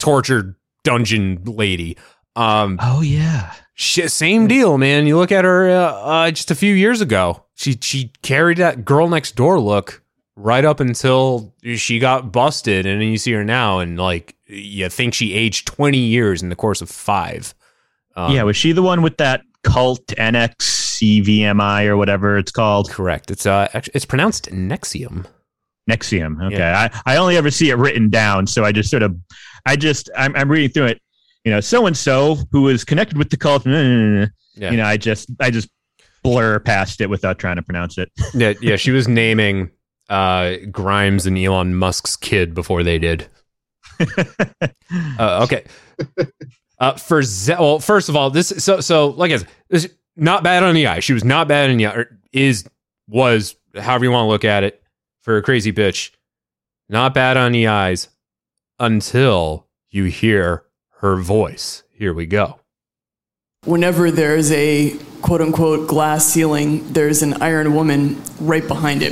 torture 0.02 0.58
dungeon 0.84 1.42
lady. 1.46 1.98
Um, 2.36 2.78
Oh 2.82 3.02
yeah. 3.02 3.54
she, 3.76 4.08
same 4.08 4.48
deal, 4.48 4.78
man. 4.78 5.06
You 5.08 5.18
look 5.18 5.32
at 5.32 5.46
her 5.46 5.70
uh, 5.70 5.92
uh, 5.94 6.32
just 6.32 6.52
a 6.52 6.56
few 6.56 6.74
years 6.74 7.02
ago. 7.02 7.46
She 7.56 7.78
she 7.82 8.12
carried 8.22 8.58
that 8.58 8.86
girl 8.86 9.08
next 9.08 9.36
door 9.36 9.60
look 9.60 10.02
right 10.36 10.66
up 10.66 10.80
until 10.80 11.54
she 11.76 12.00
got 12.00 12.32
busted, 12.32 12.86
and 12.86 13.02
then 13.02 13.10
you 13.10 13.18
see 13.18 13.34
her 13.34 13.44
now, 13.44 13.80
and 13.80 13.98
like 14.00 14.36
you 14.48 14.90
think 14.90 15.14
she 15.14 15.34
aged 15.34 15.68
twenty 15.68 16.00
years 16.00 16.42
in 16.42 16.50
the 16.50 16.56
course 16.56 16.82
of 16.82 16.90
five. 16.90 17.54
Um, 18.16 18.34
yeah, 18.34 18.44
was 18.44 18.58
she 18.58 18.72
the 18.72 18.82
one 18.82 19.02
with 19.02 19.18
that 19.18 19.44
cult 19.64 20.08
NXIVM 20.08 21.88
or 21.88 21.98
whatever 21.98 22.38
it's 22.38 22.52
called? 22.52 22.90
correct. 22.90 23.30
It's 23.32 23.46
uh, 23.46 23.68
it's 23.94 24.06
pronounced 24.06 24.50
Nexium. 24.52 25.26
Nexium. 25.92 26.42
Okay. 26.54 26.64
I, 26.64 26.90
I 27.06 27.18
only 27.18 27.38
ever 27.38 27.52
see 27.52 27.70
it 27.70 27.76
written 27.76 28.10
down. 28.10 28.48
So 28.48 28.64
I 28.64 28.72
just 28.72 28.90
sort 28.90 29.04
of, 29.04 29.16
I 29.66 29.76
just, 29.76 30.10
I'm, 30.16 30.36
I'm 30.36 30.50
reading 30.50 30.70
through 30.70 30.86
it. 30.88 31.02
You 31.44 31.52
know, 31.52 31.60
so 31.60 31.88
and 31.88 31.98
so 31.98 32.38
who 32.52 32.68
is 32.68 32.84
connected 32.84 33.18
with 33.18 33.30
the 33.30 33.38
cult. 33.38 33.66
Yeah. 33.66 34.28
You 34.56 34.78
know, 34.78 34.86
I 34.86 34.98
just, 34.98 35.30
I 35.40 35.50
just 35.50 35.70
blur 36.24 36.60
past 36.60 37.02
it 37.02 37.10
without 37.10 37.40
trying 37.40 37.56
to 37.56 37.64
pronounce 37.64 37.98
it. 37.98 38.12
Yeah, 38.34 38.54
yeah, 38.62 38.76
she 38.76 38.92
was 38.92 39.08
naming 39.08 39.72
uh, 40.10 40.58
Grimes 40.72 41.26
and 41.26 41.38
Elon 41.38 41.74
Musk's 41.76 42.16
kid 42.16 42.54
before 42.54 42.84
they 42.84 43.00
did. 43.00 43.28
Uh, 44.00 45.44
okay. 45.44 45.66
Uh, 46.80 46.96
for 46.96 47.22
Ze- 47.22 47.54
well, 47.60 47.78
first 47.78 48.10
of 48.10 48.16
all, 48.16 48.32
this 48.32 48.48
so 48.58 48.80
so 48.80 49.10
like 49.10 49.32
I 49.32 49.38
said, 49.38 49.48
this 49.70 49.88
not 50.16 50.42
bad 50.44 50.64
on 50.64 50.74
the 50.74 50.88
eye. 50.88 51.00
She 51.00 51.14
was 51.14 51.24
not 51.24 51.48
bad 51.48 51.70
on 51.70 51.78
the 51.78 51.86
eye. 51.86 51.94
Or 51.94 52.20
is 52.34 52.68
was 53.08 53.56
however 53.76 54.06
you 54.06 54.10
want 54.10 54.26
to 54.26 54.30
look 54.30 54.44
at 54.44 54.64
it 54.64 54.81
for 55.22 55.38
a 55.38 55.42
crazy 55.42 55.72
bitch. 55.72 56.12
Not 56.90 57.14
bad 57.14 57.38
on 57.38 57.54
the 57.54 57.68
eyes 57.68 58.10
until 58.80 59.68
you 59.90 60.06
hear 60.06 60.66
her 61.00 61.16
voice. 61.16 61.84
Here 61.94 62.14
we 62.14 62.26
go. 62.26 62.60
Whenever 63.66 64.10
there's 64.10 64.52
a 64.52 64.98
quote 65.22 65.42
unquote 65.42 65.88
glass 65.88 66.26
ceiling, 66.26 66.92
there's 66.94 67.22
an 67.22 67.42
iron 67.42 67.76
woman 67.76 68.22
right 68.40 68.68
behind 68.68 69.04
it. 69.04 69.12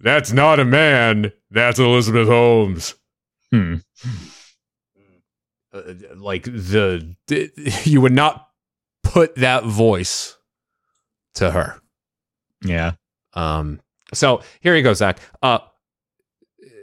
That's 0.00 0.32
not 0.32 0.60
a 0.60 0.64
man. 0.64 1.32
That's 1.50 1.78
Elizabeth 1.78 2.28
Holmes. 2.28 2.94
Hmm. 3.50 3.76
uh, 5.72 5.82
like 6.16 6.44
the, 6.44 7.14
the 7.26 7.50
you 7.84 8.00
would 8.00 8.12
not 8.12 8.48
put 9.02 9.34
that 9.36 9.64
voice 9.64 10.36
to 11.34 11.50
her. 11.50 11.80
Yeah. 12.64 12.92
Um. 13.34 13.80
So 14.12 14.42
here 14.60 14.74
he 14.74 14.82
goes, 14.82 14.98
Zach. 14.98 15.18
Uh, 15.42 15.58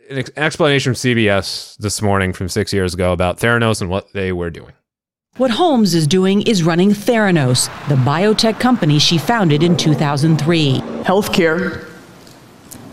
an 0.09 0.17
ex- 0.17 0.31
explanation 0.35 0.93
from 0.93 0.97
CBS 0.97 1.77
this 1.77 2.01
morning 2.01 2.33
from 2.33 2.49
six 2.49 2.73
years 2.73 2.93
ago 2.93 3.13
about 3.13 3.37
Theranos 3.37 3.81
and 3.81 3.89
what 3.89 4.11
they 4.13 4.31
were 4.31 4.49
doing. 4.49 4.73
What 5.37 5.51
Holmes 5.51 5.93
is 5.93 6.07
doing 6.07 6.41
is 6.41 6.63
running 6.63 6.89
Theranos, 6.89 7.67
the 7.87 7.95
biotech 7.95 8.59
company 8.59 8.99
she 8.99 9.17
founded 9.17 9.63
in 9.63 9.77
2003. 9.77 10.79
Healthcare 11.03 11.87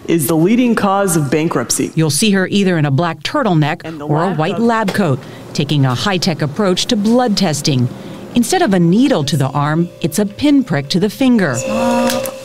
is 0.06 0.28
the 0.28 0.36
leading 0.36 0.74
cause 0.74 1.16
of 1.16 1.30
bankruptcy. 1.30 1.90
You'll 1.96 2.10
see 2.10 2.30
her 2.32 2.46
either 2.46 2.78
in 2.78 2.84
a 2.84 2.90
black 2.90 3.20
turtleneck 3.20 3.84
or 4.08 4.22
a 4.22 4.34
white 4.34 4.56
coat. 4.56 4.62
lab 4.62 4.88
coat, 4.90 5.18
taking 5.54 5.84
a 5.84 5.94
high 5.94 6.18
tech 6.18 6.42
approach 6.42 6.86
to 6.86 6.96
blood 6.96 7.36
testing. 7.36 7.88
Instead 8.36 8.60
of 8.60 8.74
a 8.74 8.78
needle 8.78 9.24
to 9.24 9.34
the 9.34 9.48
arm, 9.48 9.88
it's 10.02 10.18
a 10.18 10.26
pinprick 10.26 10.90
to 10.90 11.00
the 11.00 11.08
finger. 11.08 11.54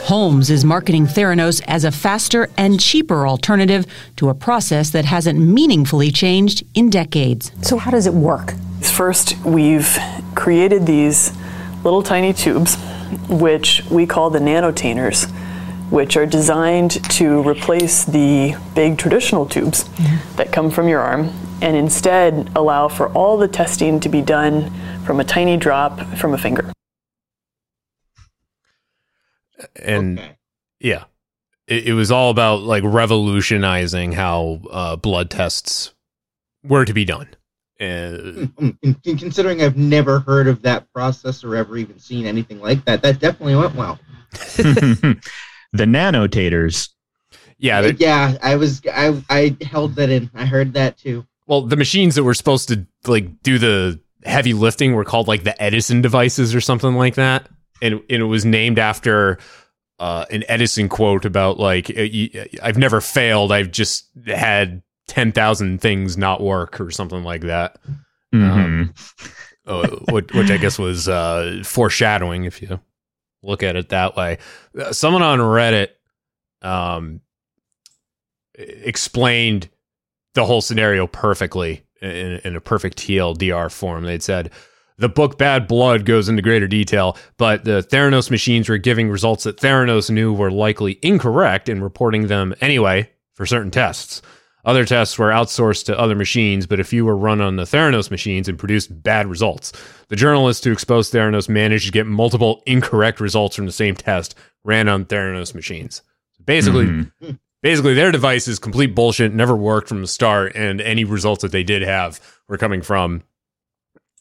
Holmes 0.05 0.49
is 0.49 0.63
marketing 0.63 1.05
Theranos 1.05 1.61
as 1.67 1.83
a 1.83 1.91
faster 1.91 2.49
and 2.57 2.79
cheaper 2.79 3.27
alternative 3.27 3.85
to 4.15 4.29
a 4.29 4.33
process 4.33 4.91
that 4.91 5.03
hasn't 5.03 5.37
meaningfully 5.37 6.09
changed 6.09 6.63
in 6.75 6.89
decades. 6.89 7.51
So, 7.61 7.77
how 7.77 7.91
does 7.91 8.07
it 8.07 8.13
work? 8.13 8.53
First, 8.81 9.37
we've 9.43 9.97
created 10.33 10.85
these 10.85 11.33
little 11.83 12.01
tiny 12.01 12.31
tubes, 12.31 12.77
which 13.27 13.83
we 13.91 14.05
call 14.05 14.29
the 14.29 14.39
nanotainers, 14.39 15.29
which 15.91 16.15
are 16.15 16.25
designed 16.25 17.03
to 17.11 17.45
replace 17.45 18.05
the 18.05 18.55
big 18.75 18.97
traditional 18.97 19.45
tubes 19.45 19.83
mm-hmm. 19.83 20.37
that 20.37 20.53
come 20.53 20.71
from 20.71 20.87
your 20.87 21.01
arm 21.01 21.33
and 21.61 21.75
instead 21.75 22.49
allow 22.55 22.87
for 22.87 23.09
all 23.09 23.37
the 23.37 23.47
testing 23.47 23.99
to 23.99 24.09
be 24.09 24.21
done 24.21 24.71
from 25.05 25.19
a 25.19 25.23
tiny 25.23 25.57
drop 25.57 25.99
from 26.17 26.33
a 26.33 26.37
finger. 26.37 26.71
And 29.75 30.19
Okay. 30.19 30.37
yeah, 30.79 31.03
it, 31.67 31.89
it 31.89 31.93
was 31.93 32.11
all 32.11 32.29
about 32.31 32.61
like 32.61 32.83
revolutionizing 32.85 34.13
how 34.13 34.61
uh, 34.71 34.95
blood 34.95 35.29
tests 35.29 35.93
were 36.63 36.85
to 36.85 36.93
be 36.93 37.05
done. 37.05 37.27
Uh, 37.79 38.45
con- 38.57 38.77
con- 38.83 38.95
Considering 39.17 39.61
I've 39.61 39.77
never 39.77 40.19
heard 40.19 40.47
of 40.47 40.61
that 40.63 40.91
process 40.93 41.43
or 41.43 41.55
ever 41.55 41.77
even 41.77 41.97
seen 41.99 42.25
anything 42.25 42.59
like 42.59 42.85
that, 42.85 43.01
that 43.01 43.19
definitely 43.19 43.55
went 43.55 43.75
well. 43.75 43.99
the 44.57 45.19
nanotators. 45.73 46.89
yeah, 47.57 47.81
they're- 47.81 47.95
yeah, 47.97 48.37
I 48.41 48.55
was 48.55 48.81
I 48.91 49.21
I 49.29 49.55
held 49.63 49.95
that 49.95 50.09
in. 50.09 50.29
I 50.35 50.45
heard 50.45 50.73
that 50.73 50.97
too. 50.97 51.25
well, 51.47 51.61
the 51.63 51.75
machines 51.75 52.15
that 52.15 52.23
were 52.23 52.33
supposed 52.35 52.67
to 52.69 52.85
like 53.05 53.41
do 53.43 53.57
the 53.57 53.99
heavy 54.23 54.53
lifting 54.53 54.93
were 54.93 55.05
called 55.05 55.27
like 55.27 55.43
the 55.43 55.61
Edison 55.61 56.01
devices 56.01 56.53
or 56.55 56.61
something 56.61 56.95
like 56.95 57.15
that, 57.15 57.47
and 57.81 57.95
and 58.09 58.21
it 58.21 58.25
was 58.25 58.45
named 58.45 58.79
after 58.79 59.37
uh, 59.99 60.25
an 60.31 60.43
Edison 60.47 60.89
quote 60.89 61.25
about 61.25 61.59
like 61.59 61.89
uh, 61.91 61.93
y- 61.97 62.47
I've 62.63 62.77
never 62.77 63.01
failed, 63.01 63.51
I've 63.51 63.71
just 63.71 64.07
had 64.27 64.81
ten 65.07 65.31
thousand 65.31 65.79
things 65.81 66.17
not 66.17 66.41
work 66.41 66.79
or 66.81 66.89
something 66.91 67.23
like 67.23 67.41
that. 67.41 67.77
Mhm. 68.33 68.95
uh, 69.67 69.87
which, 70.11 70.31
which 70.33 70.49
I 70.49 70.57
guess 70.57 70.79
was 70.79 71.09
uh, 71.09 71.61
foreshadowing 71.65 72.45
if 72.45 72.61
you 72.61 72.79
look 73.43 73.61
at 73.61 73.75
it 73.75 73.89
that 73.89 74.15
way. 74.15 74.37
Uh, 74.79 74.93
Someone 74.93 75.21
on 75.21 75.39
Reddit 75.39 75.89
um, 76.61 77.19
explained 78.55 79.69
the 80.33 80.45
whole 80.45 80.61
scenario 80.61 81.07
perfectly 81.07 81.83
in, 82.01 82.39
in 82.43 82.55
a 82.55 82.61
perfect 82.61 82.97
TLDR 82.97 83.71
form. 83.71 84.03
They'd 84.03 84.23
said 84.23 84.51
the 84.97 85.09
book 85.09 85.37
Bad 85.37 85.67
Blood 85.67 86.05
goes 86.05 86.29
into 86.29 86.41
greater 86.41 86.67
detail, 86.67 87.17
but 87.37 87.63
the 87.65 87.81
Theranos 87.83 88.29
machines 88.29 88.69
were 88.69 88.77
giving 88.77 89.09
results 89.09 89.43
that 89.45 89.57
Theranos 89.57 90.09
knew 90.09 90.33
were 90.33 90.51
likely 90.51 90.99
incorrect 91.01 91.69
and 91.69 91.81
reporting 91.83 92.27
them 92.27 92.53
anyway 92.61 93.09
for 93.33 93.45
certain 93.45 93.71
tests. 93.71 94.21
Other 94.63 94.85
tests 94.85 95.17
were 95.17 95.29
outsourced 95.31 95.85
to 95.85 95.97
other 95.99 96.13
machines, 96.13 96.67
but 96.67 96.79
a 96.79 96.83
few 96.83 97.03
were 97.03 97.17
run 97.17 97.41
on 97.41 97.55
the 97.55 97.63
Theranos 97.63 98.11
machines 98.11 98.47
and 98.47 98.59
produced 98.59 99.01
bad 99.01 99.25
results. 99.25 99.71
The 100.09 100.15
journalists 100.15 100.63
who 100.63 100.71
exposed 100.71 101.11
Theranos 101.11 101.49
managed 101.49 101.87
to 101.87 101.91
get 101.91 102.05
multiple 102.05 102.61
incorrect 102.67 103.19
results 103.19 103.55
from 103.55 103.65
the 103.65 103.71
same 103.71 103.95
test 103.95 104.35
ran 104.63 104.87
on 104.87 105.05
Theranos 105.05 105.55
machines. 105.55 106.03
Basically, 106.45 106.85
Mhm. 106.85 107.39
Basically 107.61 107.93
their 107.93 108.11
device 108.11 108.47
is 108.47 108.59
complete 108.59 108.95
bullshit, 108.95 109.33
never 109.33 109.55
worked 109.55 109.87
from 109.87 110.01
the 110.01 110.07
start, 110.07 110.55
and 110.55 110.81
any 110.81 111.03
results 111.03 111.41
that 111.41 111.51
they 111.51 111.63
did 111.63 111.81
have 111.81 112.19
were 112.47 112.57
coming 112.57 112.81
from, 112.81 113.23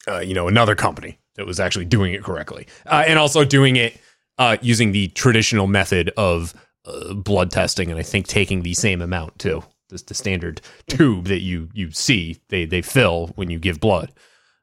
uh, 0.08 0.20
you 0.20 0.34
know, 0.34 0.48
another 0.48 0.74
company 0.74 1.18
that 1.34 1.46
was 1.46 1.60
actually 1.60 1.84
doing 1.84 2.12
it 2.12 2.22
correctly, 2.22 2.66
uh, 2.86 3.04
and 3.06 3.18
also 3.18 3.44
doing 3.44 3.76
it 3.76 3.98
uh, 4.38 4.56
using 4.62 4.92
the 4.92 5.08
traditional 5.08 5.66
method 5.66 6.10
of 6.16 6.54
uh, 6.86 7.14
blood 7.14 7.50
testing, 7.50 7.90
and 7.90 7.98
I 7.98 8.02
think 8.02 8.26
taking 8.26 8.62
the 8.62 8.74
same 8.74 9.02
amount 9.02 9.38
too. 9.38 9.62
The, 9.88 10.02
the 10.06 10.14
standard 10.14 10.60
tube 10.88 11.26
that 11.26 11.40
you 11.40 11.68
you 11.74 11.90
see 11.90 12.38
they 12.48 12.64
they 12.64 12.80
fill 12.80 13.28
when 13.34 13.50
you 13.50 13.58
give 13.58 13.80
blood, 13.80 14.12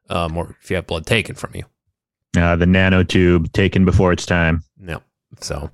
um, 0.08 0.36
or 0.36 0.56
if 0.60 0.70
you 0.70 0.76
have 0.76 0.86
blood 0.86 1.06
taken 1.06 1.34
from 1.34 1.52
you. 1.54 1.64
Uh, 2.36 2.56
the 2.56 2.64
nanotube 2.64 3.52
taken 3.52 3.84
before 3.84 4.12
its 4.12 4.26
time. 4.26 4.62
No. 4.78 5.02
So, 5.40 5.70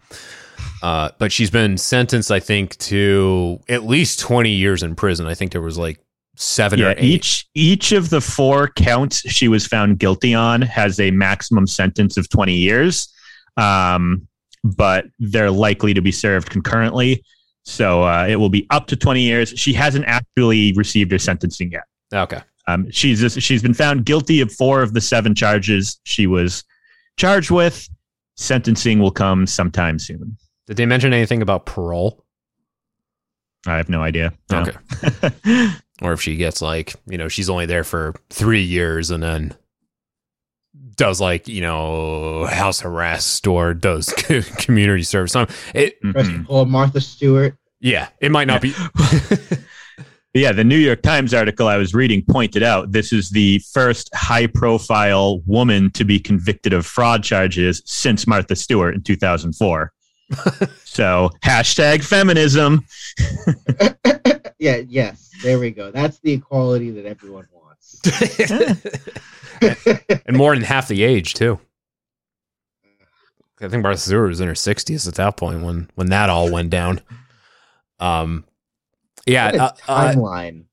uh, 0.84 1.08
but 1.16 1.32
she's 1.32 1.48
been 1.48 1.78
sentenced, 1.78 2.30
I 2.30 2.40
think, 2.40 2.76
to 2.76 3.58
at 3.70 3.84
least 3.84 4.20
20 4.20 4.50
years 4.50 4.82
in 4.82 4.94
prison. 4.94 5.26
I 5.26 5.32
think 5.32 5.52
there 5.52 5.62
was 5.62 5.78
like 5.78 5.98
seven 6.36 6.78
or 6.82 6.90
eight. 6.90 6.98
each 6.98 7.48
each 7.54 7.92
of 7.92 8.10
the 8.10 8.20
four 8.20 8.68
counts 8.68 9.20
she 9.20 9.48
was 9.48 9.66
found 9.66 9.98
guilty 9.98 10.34
on 10.34 10.60
has 10.60 11.00
a 11.00 11.10
maximum 11.10 11.66
sentence 11.66 12.18
of 12.18 12.28
20 12.28 12.52
years. 12.52 13.10
Um, 13.56 14.28
but 14.62 15.06
they're 15.18 15.50
likely 15.50 15.94
to 15.94 16.02
be 16.02 16.12
served 16.12 16.50
concurrently. 16.50 17.24
So 17.62 18.02
uh, 18.02 18.26
it 18.28 18.36
will 18.36 18.50
be 18.50 18.66
up 18.68 18.86
to 18.88 18.96
20 18.96 19.22
years. 19.22 19.54
She 19.56 19.72
hasn't 19.72 20.04
actually 20.04 20.74
received 20.74 21.12
her 21.12 21.18
sentencing 21.18 21.72
yet. 21.72 21.84
Okay. 22.12 22.42
Um, 22.68 22.90
she's 22.90 23.20
just, 23.20 23.40
she's 23.40 23.62
been 23.62 23.72
found 23.72 24.04
guilty 24.04 24.42
of 24.42 24.52
four 24.52 24.82
of 24.82 24.92
the 24.92 25.00
seven 25.00 25.34
charges 25.34 25.98
she 26.04 26.26
was 26.26 26.62
charged 27.16 27.50
with. 27.50 27.88
Sentencing 28.36 28.98
will 28.98 29.12
come 29.12 29.46
sometime 29.46 29.98
soon. 29.98 30.36
Did 30.66 30.76
they 30.76 30.86
mention 30.86 31.12
anything 31.12 31.42
about 31.42 31.66
parole? 31.66 32.24
I 33.66 33.76
have 33.76 33.88
no 33.88 34.02
idea. 34.02 34.32
No. 34.50 34.62
Okay. 34.62 35.68
or 36.02 36.12
if 36.12 36.20
she 36.22 36.36
gets 36.36 36.60
like, 36.62 36.94
you 37.06 37.16
know, 37.18 37.28
she's 37.28 37.48
only 37.50 37.66
there 37.66 37.84
for 37.84 38.14
three 38.30 38.62
years 38.62 39.10
and 39.10 39.22
then 39.22 39.54
does 40.96 41.20
like, 41.20 41.48
you 41.48 41.60
know, 41.60 42.46
house 42.46 42.84
arrest 42.84 43.46
or 43.46 43.74
does 43.74 44.08
community 44.58 45.02
service. 45.02 45.32
So 45.32 45.46
it, 45.74 46.00
Mhm. 46.02 46.46
Or 46.48 46.66
Martha 46.66 47.00
Stewart. 47.00 47.56
yeah, 47.80 48.08
it 48.20 48.30
might 48.30 48.46
not 48.46 48.60
be. 48.62 48.74
Yeah, 50.36 50.50
the 50.50 50.64
New 50.64 50.76
York 50.78 51.00
Times 51.02 51.32
article 51.32 51.68
I 51.68 51.76
was 51.76 51.94
reading 51.94 52.20
pointed 52.28 52.64
out 52.64 52.90
this 52.90 53.12
is 53.12 53.30
the 53.30 53.60
first 53.72 54.10
high 54.12 54.48
profile 54.48 55.38
woman 55.46 55.92
to 55.92 56.02
be 56.04 56.18
convicted 56.18 56.72
of 56.72 56.84
fraud 56.84 57.22
charges 57.22 57.80
since 57.84 58.26
Martha 58.26 58.56
Stewart 58.56 58.96
in 58.96 59.02
2004. 59.04 59.92
So, 60.84 61.30
hashtag 61.44 62.04
feminism. 62.04 62.84
Yeah, 64.58 64.76
yes, 64.88 65.30
there 65.42 65.58
we 65.58 65.72
go. 65.72 65.90
That's 65.90 66.20
the 66.20 66.32
equality 66.32 66.90
that 66.92 67.04
everyone 67.04 67.46
wants. 67.52 68.00
and 70.26 70.36
more 70.36 70.54
than 70.54 70.64
half 70.64 70.88
the 70.88 71.02
age 71.02 71.34
too. 71.34 71.58
I 73.60 73.68
think 73.68 73.82
Martha 73.82 74.00
Stewart 74.00 74.28
was 74.28 74.40
in 74.40 74.48
her 74.48 74.54
sixties 74.54 75.06
at 75.06 75.16
that 75.16 75.36
point 75.36 75.64
when 75.64 75.90
when 75.96 76.06
that 76.08 76.30
all 76.30 76.50
went 76.50 76.70
down. 76.70 77.02
Um, 78.00 78.44
yeah, 79.26 79.50
What 79.52 79.54
a 79.56 79.62
uh, 79.62 79.72
uh, 79.88 80.12
timeline. 80.14 80.64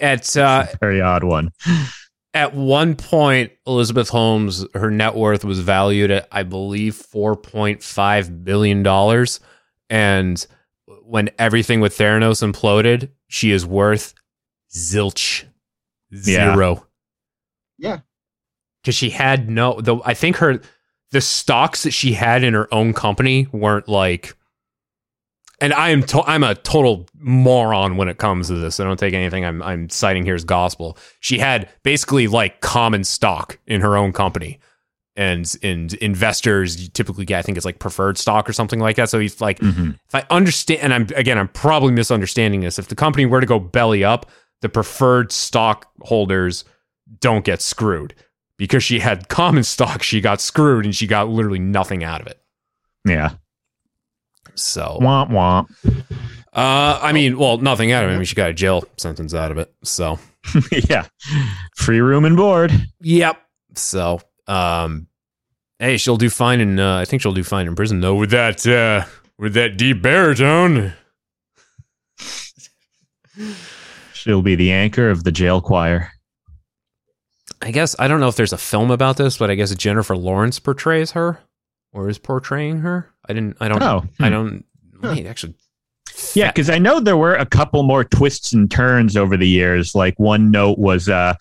at 0.00 0.36
uh, 0.36 0.66
Very 0.80 1.00
odd 1.00 1.22
one. 1.22 1.52
At 2.34 2.54
one 2.54 2.94
point, 2.94 3.52
Elizabeth 3.66 4.08
Holmes, 4.08 4.64
her 4.74 4.90
net 4.90 5.14
worth 5.14 5.44
was 5.44 5.60
valued 5.60 6.10
at 6.10 6.28
I 6.30 6.42
believe 6.44 6.94
four 6.94 7.36
point 7.36 7.82
five 7.82 8.44
billion 8.44 8.82
dollars, 8.82 9.40
and 9.88 10.44
when 11.04 11.30
everything 11.38 11.80
with 11.80 11.96
Theranos 11.96 12.42
imploded, 12.48 13.10
she 13.28 13.50
is 13.50 13.66
worth 13.66 14.14
zilch 14.72 15.44
Yeah. 16.10 16.54
zero. 16.54 16.86
yeah. 17.78 18.00
because 18.82 18.94
she 18.94 19.10
had 19.10 19.50
no 19.50 19.80
the 19.80 19.96
I 20.04 20.14
think 20.14 20.36
her 20.36 20.60
the 21.10 21.20
stocks 21.20 21.82
that 21.82 21.90
she 21.90 22.12
had 22.12 22.44
in 22.44 22.54
her 22.54 22.72
own 22.72 22.92
company 22.94 23.48
weren't 23.52 23.88
like 23.88 24.36
and 25.60 25.72
I 25.74 25.90
am 25.90 26.02
to, 26.04 26.22
I'm 26.22 26.42
a 26.42 26.54
total 26.54 27.06
moron 27.18 27.96
when 27.96 28.08
it 28.08 28.18
comes 28.18 28.48
to 28.48 28.54
this. 28.54 28.80
I 28.80 28.84
don't 28.84 28.98
take 28.98 29.14
anything 29.14 29.44
I'm 29.44 29.62
I'm 29.62 29.88
citing 29.90 30.24
here 30.24 30.34
as 30.34 30.44
gospel. 30.44 30.96
She 31.20 31.38
had 31.38 31.68
basically 31.82 32.26
like 32.26 32.60
common 32.60 33.04
stock 33.04 33.58
in 33.66 33.80
her 33.80 33.96
own 33.96 34.12
company. 34.12 34.58
And 35.16 35.52
and 35.62 35.92
investors 35.94 36.88
typically 36.90 37.24
get 37.24 37.40
I 37.40 37.42
think 37.42 37.56
it's 37.58 37.66
like 37.66 37.78
preferred 37.78 38.16
stock 38.16 38.48
or 38.48 38.52
something 38.52 38.78
like 38.78 38.96
that. 38.96 39.10
So 39.10 39.18
he's 39.18 39.40
like 39.40 39.58
Mhm. 39.58 39.98
if 40.08 40.14
I 40.14 40.24
understand, 40.30 40.80
and 40.82 40.94
I'm 40.94 41.06
again, 41.16 41.36
I'm 41.36 41.48
probably 41.48 41.92
misunderstanding 41.92 42.60
this. 42.60 42.78
If 42.78 42.88
the 42.88 42.94
company 42.94 43.26
were 43.26 43.40
to 43.40 43.46
go 43.46 43.58
belly 43.58 44.02
up, 44.04 44.30
the 44.62 44.68
preferred 44.68 45.32
stockholders 45.32 46.64
don't 47.20 47.44
get 47.44 47.60
screwed 47.60 48.14
because 48.56 48.84
she 48.84 49.00
had 49.00 49.28
common 49.28 49.64
stock. 49.74 50.02
She 50.02 50.20
got 50.20 50.40
screwed, 50.40 50.84
and 50.84 50.94
she 50.94 51.06
got 51.06 51.28
literally 51.28 51.58
nothing 51.58 52.04
out 52.04 52.20
of 52.20 52.26
it. 52.28 52.40
Yeah. 53.06 53.30
So, 54.60 54.98
Womp 55.00 55.30
womp. 55.30 55.70
uh, 56.52 56.98
I 57.02 57.12
mean, 57.12 57.38
well, 57.38 57.58
nothing 57.58 57.92
out 57.92 58.04
of 58.04 58.10
it. 58.10 58.14
I 58.14 58.16
mean, 58.16 58.24
she 58.24 58.34
got 58.34 58.50
a 58.50 58.54
jail 58.54 58.84
sentence 58.98 59.34
out 59.34 59.50
of 59.50 59.58
it. 59.58 59.72
So, 59.82 60.18
yeah. 60.88 61.06
Free 61.76 62.00
room 62.00 62.24
and 62.24 62.36
board. 62.36 62.72
yep. 63.00 63.40
So, 63.74 64.20
um, 64.46 65.06
hey, 65.78 65.96
she'll 65.96 66.16
do 66.16 66.28
fine 66.30 66.60
in. 66.60 66.78
Uh, 66.80 66.96
I 66.98 67.04
think 67.04 67.22
she'll 67.22 67.32
do 67.32 67.44
fine 67.44 67.66
in 67.66 67.74
prison 67.76 68.00
though 68.00 68.16
with 68.16 68.30
that 68.30 68.66
uh, 68.66 69.04
with 69.38 69.54
that 69.54 69.76
deep 69.76 70.02
baritone. 70.02 70.92
She'll 74.12 74.42
be 74.42 74.54
the 74.54 74.72
anchor 74.72 75.08
of 75.08 75.24
the 75.24 75.32
jail 75.32 75.60
choir. 75.60 76.12
I 77.62 77.70
guess 77.70 77.94
I 77.98 78.08
don't 78.08 78.20
know 78.20 78.28
if 78.28 78.36
there's 78.36 78.52
a 78.52 78.58
film 78.58 78.90
about 78.90 79.16
this, 79.16 79.38
but 79.38 79.50
I 79.50 79.54
guess 79.54 79.74
Jennifer 79.74 80.16
Lawrence 80.16 80.58
portrays 80.58 81.12
her 81.12 81.40
or 81.92 82.08
is 82.08 82.18
portraying 82.18 82.78
her. 82.78 83.12
I 83.28 83.32
didn't. 83.32 83.56
I 83.60 83.68
don't. 83.68 83.82
Oh, 83.82 84.04
I 84.18 84.26
hmm. 84.26 84.32
don't. 84.32 84.64
Wait, 85.02 85.26
actually. 85.26 85.54
Yeah, 86.34 86.48
because 86.48 86.68
I 86.68 86.78
know 86.78 87.00
there 87.00 87.16
were 87.16 87.34
a 87.34 87.46
couple 87.46 87.82
more 87.82 88.04
twists 88.04 88.52
and 88.52 88.70
turns 88.70 89.16
over 89.16 89.36
the 89.36 89.48
years. 89.48 89.94
Like 89.94 90.18
one 90.18 90.50
note 90.50 90.78
was 90.78 91.08
uh, 91.08 91.34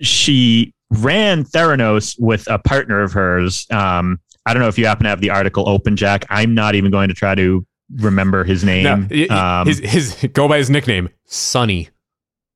she 0.00 0.74
ran 0.90 1.44
Theranos 1.44 2.18
with 2.18 2.48
a 2.50 2.58
partner 2.58 3.02
of 3.02 3.12
hers. 3.12 3.66
Um, 3.70 4.18
I 4.46 4.52
don't 4.52 4.62
know 4.62 4.68
if 4.68 4.78
you 4.78 4.86
happen 4.86 5.04
to 5.04 5.10
have 5.10 5.20
the 5.20 5.30
article 5.30 5.68
open, 5.68 5.96
Jack. 5.96 6.26
I'm 6.28 6.54
not 6.54 6.74
even 6.74 6.90
going 6.90 7.08
to 7.08 7.14
try 7.14 7.34
to 7.34 7.64
remember 7.96 8.44
his 8.44 8.64
name. 8.64 9.08
y- 9.10 9.26
um, 9.26 9.66
his 9.66 9.78
his 9.78 10.28
go 10.32 10.48
by 10.48 10.58
his 10.58 10.70
nickname, 10.70 11.08
Sunny. 11.26 11.88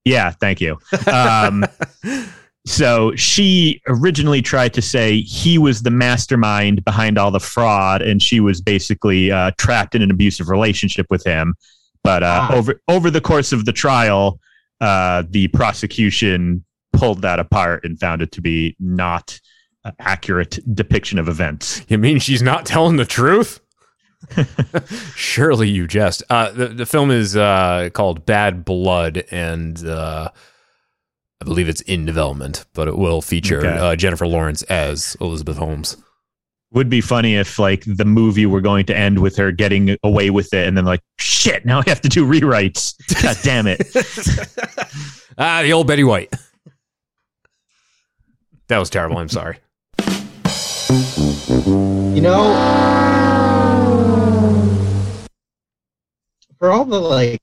yeah, 0.05 0.31
thank 0.31 0.61
you. 0.61 0.79
Um, 1.07 1.65
so 2.67 3.15
she 3.17 3.81
originally 3.89 4.41
tried 4.43 4.73
to 4.75 4.83
say 4.83 5.21
he 5.21 5.59
was 5.59 5.83
the 5.83 5.91
mastermind 5.91 6.85
behind 6.85 7.19
all 7.19 7.31
the 7.31 7.41
fraud, 7.41 8.01
and 8.03 8.23
she 8.23 8.41
was 8.41 8.61
basically 8.61 9.31
uh, 9.31 9.51
trapped 9.59 9.95
in 9.95 10.03
an 10.03 10.11
abusive 10.11 10.49
relationship 10.49 11.07
with 11.11 11.25
him. 11.25 11.55
But 12.03 12.23
uh, 12.23 12.49
Ah. 12.51 12.55
over 12.55 12.81
over 12.89 13.11
the 13.11 13.21
course 13.21 13.53
of 13.53 13.65
the 13.65 13.73
trial, 13.73 14.39
uh, 14.81 15.25
the 15.29 15.49
prosecution 15.49 16.65
pulled 16.93 17.23
that 17.23 17.39
apart 17.41 17.85
and 17.85 17.99
found 17.99 18.23
it 18.23 18.31
to 18.33 18.41
be 18.41 18.77
not 18.79 19.41
an 19.85 19.93
accurate 19.99 20.59
depiction 20.75 21.19
of 21.19 21.29
events. 21.29 21.83
You 21.89 21.99
mean 21.99 22.19
she's 22.19 22.43
not 22.43 22.65
telling 22.67 22.97
the 22.97 23.05
truth? 23.05 23.61
Surely 25.17 25.69
you 25.69 25.87
jest. 25.87 26.23
Uh, 26.31 26.51
the 26.53 26.69
the 26.69 26.87
film 26.87 27.11
is 27.11 27.37
uh, 27.37 27.91
called 27.93 28.25
Bad 28.27 28.65
Blood, 28.65 29.25
and 29.31 29.85
uh, 29.87 30.31
I 31.45 31.47
believe 31.47 31.69
it's 31.69 31.83
in 31.83 32.07
development, 32.07 32.65
but 32.73 32.89
it 32.89 32.97
will 32.97 33.21
feature 33.21 33.59
Okay. 33.59 33.77
uh, 33.79 33.95
Jennifer 33.97 34.27
Lawrence 34.27 34.63
as 34.63 35.15
Elizabeth 35.21 35.59
Holmes. 35.59 35.99
Would 36.73 36.89
be 36.89 37.03
funny 37.03 37.35
if 37.37 37.59
like 37.59 37.85
the 37.87 38.07
movie 38.07 38.47
were 38.47 38.63
going 38.63 38.87
to 38.87 38.97
end 38.97 39.19
with 39.19 39.37
her 39.37 39.53
getting 39.53 39.95
away 40.03 40.31
with 40.31 40.55
it, 40.55 40.67
and 40.67 40.75
then 40.75 40.87
like 40.87 41.01
shit, 41.19 41.67
now 41.67 41.81
I 41.81 41.85
have 41.87 42.01
to 42.01 42.09
do 42.09 42.27
rewrites. 42.27 42.95
God 43.23 43.37
damn 43.43 43.67
it! 43.67 43.83
ah, 45.39 45.61
the 45.61 45.75
old 45.75 45.87
Betty 45.87 46.03
White. 46.03 46.35
That 48.69 48.79
was 48.79 48.89
terrible. 48.89 49.19
I'm 49.19 49.29
sorry. 49.29 49.59
You 52.15 52.23
know, 52.23 52.55
for 56.59 56.71
all 56.71 56.87
the 56.87 56.99
like, 57.01 57.43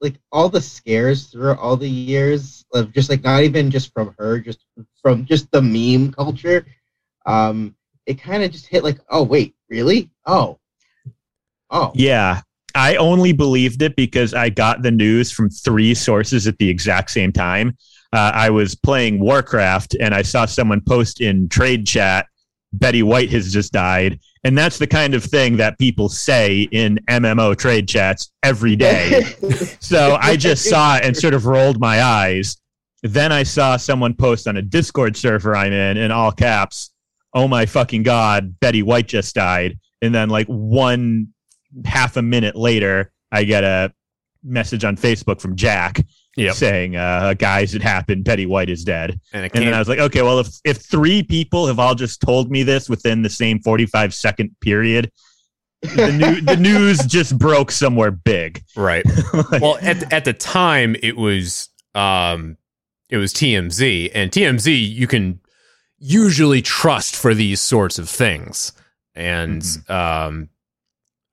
like 0.00 0.14
all 0.30 0.48
the 0.48 0.60
scares 0.60 1.26
throughout 1.26 1.58
all 1.58 1.76
the 1.76 1.88
years 1.88 2.64
of 2.74 2.92
just 2.92 3.08
like 3.08 3.24
not 3.24 3.42
even 3.42 3.70
just 3.70 3.92
from 3.92 4.14
her, 4.18 4.38
just 4.38 4.64
from 5.02 5.24
just 5.24 5.50
the 5.50 5.62
meme 5.62 6.12
culture, 6.12 6.66
um, 7.24 7.74
it 8.04 8.20
kind 8.20 8.42
of 8.42 8.50
just 8.50 8.66
hit 8.66 8.84
like, 8.84 8.98
oh 9.10 9.22
wait, 9.22 9.54
really? 9.68 10.10
Oh, 10.26 10.58
oh, 11.70 11.92
Yeah. 11.94 12.42
I 12.74 12.96
only 12.96 13.32
believed 13.32 13.80
it 13.80 13.96
because 13.96 14.34
I 14.34 14.50
got 14.50 14.82
the 14.82 14.90
news 14.90 15.32
from 15.32 15.48
three 15.48 15.94
sources 15.94 16.46
at 16.46 16.58
the 16.58 16.68
exact 16.68 17.10
same 17.10 17.32
time. 17.32 17.74
Uh, 18.12 18.32
I 18.34 18.50
was 18.50 18.74
playing 18.74 19.18
Warcraft 19.18 19.96
and 19.98 20.14
I 20.14 20.20
saw 20.20 20.44
someone 20.44 20.82
post 20.82 21.22
in 21.22 21.48
trade 21.48 21.86
chat, 21.86 22.26
Betty 22.74 23.02
White 23.02 23.30
has 23.30 23.50
just 23.50 23.72
died. 23.72 24.20
And 24.46 24.56
that's 24.56 24.78
the 24.78 24.86
kind 24.86 25.14
of 25.14 25.24
thing 25.24 25.56
that 25.56 25.76
people 25.76 26.08
say 26.08 26.68
in 26.70 27.00
MMO 27.10 27.58
trade 27.58 27.88
chats 27.88 28.30
every 28.44 28.76
day. 28.76 29.22
so 29.80 30.18
I 30.20 30.36
just 30.36 30.70
saw 30.70 30.98
it 30.98 31.04
and 31.04 31.16
sort 31.16 31.34
of 31.34 31.46
rolled 31.46 31.80
my 31.80 32.00
eyes. 32.00 32.56
Then 33.02 33.32
I 33.32 33.42
saw 33.42 33.76
someone 33.76 34.14
post 34.14 34.46
on 34.46 34.56
a 34.56 34.62
Discord 34.62 35.16
server 35.16 35.56
I'm 35.56 35.72
in 35.72 35.96
in 35.96 36.12
all 36.12 36.30
caps, 36.30 36.92
oh 37.34 37.48
my 37.48 37.66
fucking 37.66 38.04
God, 38.04 38.60
Betty 38.60 38.84
White 38.84 39.08
just 39.08 39.34
died. 39.34 39.80
And 40.00 40.14
then, 40.14 40.28
like, 40.28 40.46
one 40.46 41.34
half 41.84 42.16
a 42.16 42.22
minute 42.22 42.54
later, 42.54 43.10
I 43.32 43.42
get 43.42 43.64
a 43.64 43.92
message 44.44 44.84
on 44.84 44.96
Facebook 44.96 45.40
from 45.40 45.56
Jack 45.56 46.06
Yep. 46.36 46.54
saying, 46.54 46.96
uh, 46.96 47.34
guys, 47.34 47.74
it 47.74 47.80
happened. 47.82 48.24
Betty 48.24 48.44
White 48.44 48.68
is 48.68 48.84
dead. 48.84 49.18
And 49.32 49.44
And 49.54 49.66
then 49.66 49.72
I 49.72 49.78
was 49.78 49.88
like, 49.88 49.98
okay, 49.98 50.20
well, 50.20 50.38
if, 50.38 50.48
if 50.64 50.76
three 50.76 51.22
people 51.22 51.66
have 51.66 51.78
all 51.78 51.94
just 51.94 52.20
told 52.20 52.50
me 52.50 52.62
this 52.62 52.90
within 52.90 53.22
the 53.22 53.30
same 53.30 53.58
45 53.60 54.12
second 54.12 54.54
period, 54.60 55.10
the, 55.82 56.12
new, 56.12 56.40
the 56.40 56.56
news 56.60 56.98
just 57.06 57.38
broke 57.38 57.70
somewhere 57.70 58.10
big. 58.10 58.62
Right. 58.76 59.04
well, 59.60 59.78
at 59.80 60.12
at 60.12 60.24
the 60.24 60.32
time, 60.32 60.96
it 61.02 61.16
was 61.16 61.68
um, 61.94 62.56
it 63.08 63.16
was 63.16 63.32
TMZ, 63.32 64.10
and 64.14 64.30
TMZ 64.30 64.90
you 64.92 65.06
can 65.06 65.40
usually 65.98 66.62
trust 66.62 67.16
for 67.16 67.34
these 67.34 67.60
sorts 67.60 67.98
of 67.98 68.08
things. 68.08 68.72
And 69.14 69.64
um, 69.88 70.48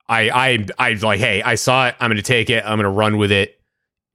I 0.07 0.29
I 0.29 0.65
I 0.77 0.93
like, 0.93 1.19
hey, 1.19 1.41
I 1.41 1.55
saw 1.55 1.87
it. 1.87 1.95
I'm 1.99 2.09
going 2.09 2.17
to 2.17 2.23
take 2.23 2.49
it. 2.49 2.63
I'm 2.63 2.77
going 2.77 2.83
to 2.83 2.89
run 2.89 3.17
with 3.17 3.31
it, 3.31 3.59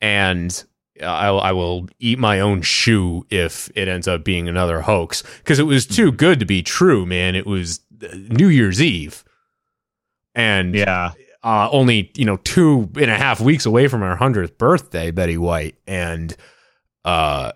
and 0.00 0.64
I, 1.02 1.28
I 1.28 1.52
will 1.52 1.88
eat 1.98 2.18
my 2.18 2.40
own 2.40 2.62
shoe 2.62 3.26
if 3.30 3.70
it 3.74 3.88
ends 3.88 4.08
up 4.08 4.24
being 4.24 4.48
another 4.48 4.80
hoax 4.82 5.22
because 5.38 5.58
it 5.58 5.64
was 5.66 5.86
too 5.86 6.12
good 6.12 6.40
to 6.40 6.46
be 6.46 6.62
true, 6.62 7.04
man. 7.06 7.34
It 7.34 7.46
was 7.46 7.80
uh, 8.02 8.08
New 8.30 8.48
Year's 8.48 8.80
Eve, 8.80 9.24
and 10.34 10.74
Yeah. 10.74 11.12
uh, 11.42 11.68
only 11.70 12.10
you 12.16 12.24
know 12.24 12.36
two 12.38 12.90
and 12.96 13.10
a 13.10 13.16
half 13.16 13.40
weeks 13.40 13.66
away 13.66 13.88
from 13.88 14.00
her 14.00 14.16
hundredth 14.16 14.58
birthday, 14.58 15.10
Betty 15.10 15.38
White, 15.38 15.76
and 15.86 16.36
uh, 17.04 17.52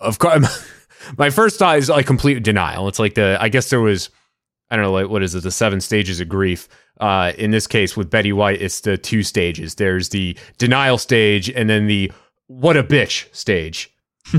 of 0.00 0.18
course, 0.18 0.64
my 1.18 1.30
first 1.30 1.58
thought 1.58 1.78
is 1.78 1.88
like 1.88 2.06
complete 2.06 2.42
denial. 2.42 2.88
It's 2.88 2.98
like 2.98 3.14
the 3.14 3.36
I 3.40 3.48
guess 3.48 3.70
there 3.70 3.80
was 3.80 4.10
I 4.70 4.76
don't 4.76 4.84
know 4.84 4.92
like 4.92 5.08
what 5.08 5.22
is 5.22 5.34
it 5.34 5.42
the 5.42 5.50
seven 5.50 5.80
stages 5.80 6.20
of 6.20 6.28
grief. 6.28 6.68
Uh, 7.00 7.32
in 7.38 7.52
this 7.52 7.68
case 7.68 7.96
with 7.96 8.10
Betty 8.10 8.32
White, 8.32 8.60
it's 8.60 8.80
the 8.80 8.98
two 8.98 9.22
stages. 9.22 9.76
There's 9.76 10.08
the 10.08 10.36
denial 10.58 10.98
stage, 10.98 11.48
and 11.48 11.70
then 11.70 11.86
the 11.86 12.10
what 12.48 12.76
a 12.76 12.82
bitch 12.84 13.32
stage. 13.34 13.94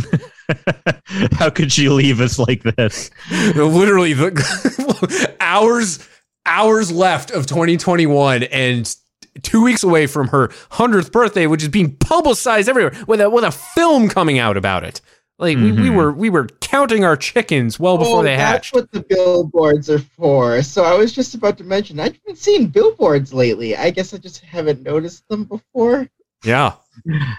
How 1.34 1.50
could 1.50 1.72
she 1.72 1.90
leave 1.90 2.20
us 2.22 2.38
like 2.40 2.64
this? 2.64 3.10
literally 3.56 4.14
the 4.14 5.36
hours 5.40 6.08
hours 6.46 6.92
left 6.92 7.32
of 7.32 7.46
2021 7.48 8.44
and 8.44 8.96
two 9.44 9.62
weeks 9.64 9.84
away 9.84 10.08
from 10.08 10.28
her 10.30 10.48
100th 10.72 11.12
birthday 11.12 11.46
which 11.48 11.62
is 11.62 11.70
being 11.70 11.96
publicized 11.98 12.68
everywhere 12.68 12.94
with 13.08 13.22
a 13.22 13.30
with 13.30 13.44
a 13.44 13.52
film 13.52 14.08
coming 14.10 14.40
out 14.40 14.58
about 14.58 14.84
it 14.84 15.02
like 15.38 15.58
we, 15.58 15.72
we 15.72 15.90
Mhm. 15.90 15.96
were 15.96 16.12
we 16.12 16.30
were 16.30 16.48
counting 16.62 17.04
our 17.06 17.16
chickens 17.16 17.80
well 17.80 17.98
before 17.98 18.20
oh, 18.20 18.24
they 18.24 18.36
that's 18.36 18.74
what 18.74 18.92
the 18.92 19.02
billboards 19.02 19.90
are 19.90 20.00
for. 20.00 20.62
So 20.64 20.84
I 20.84 20.94
was 20.96 21.14
just 21.14 21.34
about 21.36 21.58
to 21.60 21.64
mention 21.64 22.00
I've 22.00 22.22
been 22.26 22.36
seeing 22.36 22.68
billboards 22.68 23.34
lately. 23.34 23.76
I 23.78 23.90
guess 23.92 24.14
I 24.14 24.18
just 24.18 24.42
haven't 24.44 24.82
noticed 24.84 25.28
them 25.30 25.46
before. 25.46 26.08
yeah 26.44 26.74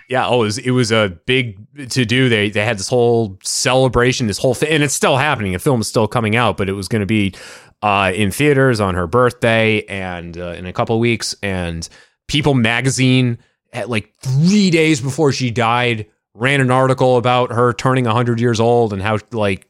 yeah 0.09 0.27
oh 0.27 0.42
it 0.42 0.44
was, 0.44 0.59
it 0.59 0.70
was 0.70 0.92
a 0.92 1.18
big 1.27 1.59
to 1.90 2.05
do 2.05 2.29
they 2.29 2.51
they 2.51 2.64
had 2.64 2.79
this 2.79 2.88
whole 2.88 3.38
celebration 3.42 4.27
this 4.27 4.38
whole 4.38 4.55
thing 4.55 4.70
and 4.70 4.83
it's 4.83 4.94
still 4.94 5.16
happening. 5.16 5.53
The 5.53 5.59
film 5.59 5.81
is 5.81 5.88
still 5.88 6.09
coming 6.09 6.37
out 6.37 6.57
but 6.57 6.68
it 6.68 6.73
was 6.73 6.88
going 6.88 7.01
to 7.01 7.07
be 7.07 7.35
uh 7.83 8.12
in 8.14 8.31
theaters 8.31 8.81
on 8.81 8.94
her 8.94 9.07
birthday 9.07 9.83
and 9.83 10.37
uh, 10.37 10.53
in 10.53 10.66
a 10.66 10.73
couple 10.73 10.99
weeks. 10.99 11.35
And 11.42 11.88
people 12.29 12.55
magazine 12.55 13.38
at 13.73 13.88
like 13.88 14.12
three 14.20 14.70
days 14.70 15.01
before 15.01 15.33
she 15.33 15.51
died 15.51 16.07
ran 16.35 16.61
an 16.61 16.70
article 16.70 17.16
about 17.16 17.53
her 17.53 17.73
turning 17.73 18.05
100 18.05 18.40
years 18.40 18.61
old 18.61 18.92
and 18.92 19.03
how 19.03 19.18
like 19.33 19.66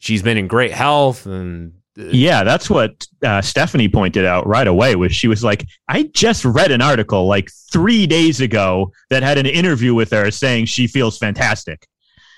she's 0.00 0.22
been 0.22 0.36
in 0.36 0.46
great 0.46 0.72
health 0.72 1.26
and 1.26 1.72
Yeah, 1.96 2.42
that's 2.42 2.70
what 2.70 3.06
uh, 3.22 3.42
Stephanie 3.42 3.88
pointed 3.88 4.24
out 4.24 4.46
right 4.46 4.66
away. 4.66 4.96
Was 4.96 5.14
she 5.14 5.28
was 5.28 5.44
like, 5.44 5.66
I 5.88 6.04
just 6.14 6.44
read 6.44 6.70
an 6.70 6.80
article 6.80 7.26
like 7.26 7.50
three 7.70 8.06
days 8.06 8.40
ago 8.40 8.92
that 9.10 9.22
had 9.22 9.36
an 9.38 9.46
interview 9.46 9.94
with 9.94 10.10
her 10.10 10.30
saying 10.30 10.66
she 10.66 10.86
feels 10.86 11.18
fantastic. 11.18 11.86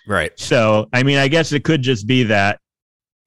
right 0.09 0.33
So, 0.37 0.89
I 0.93 1.03
mean, 1.05 1.19
I 1.19 1.29
guess 1.29 1.53
it 1.53 1.63
could 1.63 1.83
just 1.83 2.07
be 2.07 2.25
that 2.25 2.59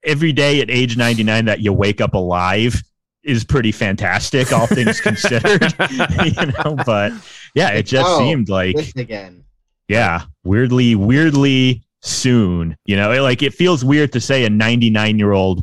every 0.04 0.32
day 0.32 0.60
at 0.60 0.70
age 0.70 0.96
99 0.98 1.46
that 1.46 1.60
you 1.60 1.72
wake 1.72 2.00
up 2.02 2.12
alive 2.14 2.82
is 3.24 3.42
pretty 3.44 3.72
fantastic, 3.72 4.52
all 4.52 4.66
things 4.66 5.00
considered. 5.00 5.62
you 6.24 6.46
know, 6.64 6.76
but 6.84 7.12
yeah, 7.54 7.70
it 7.70 7.84
just 7.84 8.06
Oh, 8.06 8.18
seemed 8.18 8.48
like 8.50 8.76
again. 8.96 9.44
yeah, 9.88 10.24
weirdly, 10.44 10.94
weirdly 10.94 11.82
soon. 12.02 12.76
You 12.84 12.96
know, 12.96 13.12
it, 13.12 13.20
like 13.20 13.42
it 13.42 13.54
feels 13.54 13.82
weird 13.84 14.12
to 14.12 14.20
say 14.20 14.44
a 14.44 14.50
99 14.50 15.18
year 15.18 15.32
old 15.32 15.62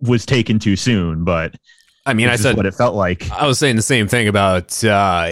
was 0.00 0.26
taken 0.26 0.58
too 0.58 0.76
soon, 0.76 1.24
but 1.24 1.54
i 2.08 2.14
mean 2.14 2.28
i 2.28 2.36
said 2.36 2.56
what 2.56 2.66
it 2.66 2.74
felt 2.74 2.94
like. 2.94 3.28
i 3.32 3.44
was 3.48 3.58
saying 3.58 3.74
the 3.74 3.82
same 3.82 4.06
thing 4.06 4.28
about 4.28 4.84
uh 4.84 5.28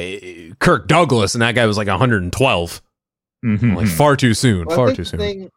kirk 0.59 0.89
douglas 0.89 1.37
and 1.37 1.43
that 1.43 1.55
guy 1.55 1.67
was 1.67 1.77
like 1.77 1.87
112 1.87 2.83
Mhm. 3.45 3.77
like 3.77 3.87
far 3.87 4.17
too 4.17 4.35
soon 4.35 4.67
Well, 4.67 4.77
far 4.77 4.87
think 4.89 4.97
too 4.97 5.03
the 5.05 5.09
soon 5.11 5.21
Thing, 5.21 5.51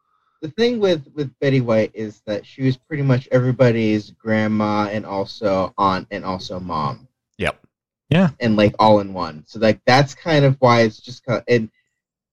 the 0.43 0.50
thing 0.52 0.80
with 0.80 1.08
with 1.15 1.32
Betty 1.39 1.62
White 1.62 1.89
is 1.96 2.22
that 2.28 2.46
she 2.46 2.62
was 2.63 2.78
pretty 2.78 3.02
much 3.02 3.28
everybody's 3.32 4.12
grandma 4.12 4.88
and 4.91 5.06
also 5.08 5.74
aunt 5.78 6.08
and 6.12 6.24
also 6.24 6.60
mom. 6.60 7.08
Yep. 7.39 7.60
Yeah. 8.10 8.30
And 8.39 8.56
like 8.56 8.76
all 8.78 9.00
in 9.00 9.13
one. 9.13 9.43
So 9.48 9.58
like 9.60 9.80
that's 9.88 10.13
kind 10.13 10.46
of 10.46 10.56
why 10.60 10.82
it's 10.82 11.00
just 11.00 11.26
kind 11.26 11.41
and 11.48 11.70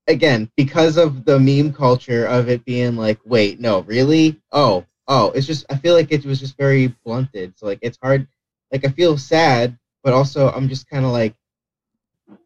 again 0.09 0.51
because 0.57 0.99
of 0.99 1.25
the 1.25 1.39
meme 1.39 1.73
culture 1.73 2.27
of 2.27 2.49
it 2.51 2.65
being 2.67 2.97
like, 2.97 3.19
wait, 3.25 3.61
no, 3.61 3.81
really? 3.81 4.39
Oh, 4.53 4.85
oh, 5.09 5.31
it's 5.33 5.47
just 5.47 5.67
I 5.71 5.77
feel 5.77 5.95
like 5.95 6.13
it 6.13 6.25
was 6.25 6.41
just 6.41 6.57
very 6.57 6.89
blunted. 7.05 7.55
So 7.57 7.67
like 7.67 7.81
it's 7.83 7.99
hard. 8.03 8.27
Like 8.73 8.85
I 8.87 8.89
feel 8.89 9.17
sad, 9.19 9.79
but 10.03 10.13
also 10.13 10.51
I'm 10.51 10.69
just 10.69 10.89
kind 10.89 11.05
of 11.05 11.13
like 11.13 11.35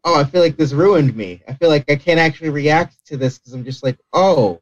oh, 0.03 0.19
I 0.19 0.23
feel 0.23 0.41
like 0.41 0.57
this 0.57 0.73
ruined 0.73 1.15
me. 1.15 1.41
I 1.47 1.53
feel 1.53 1.69
like 1.69 1.89
I 1.89 1.95
can't 1.95 2.19
actually 2.19 2.49
react 2.49 2.95
to 3.07 3.17
this 3.17 3.37
because 3.37 3.53
I'm 3.53 3.63
just 3.63 3.83
like, 3.83 3.97
oh, 4.13 4.61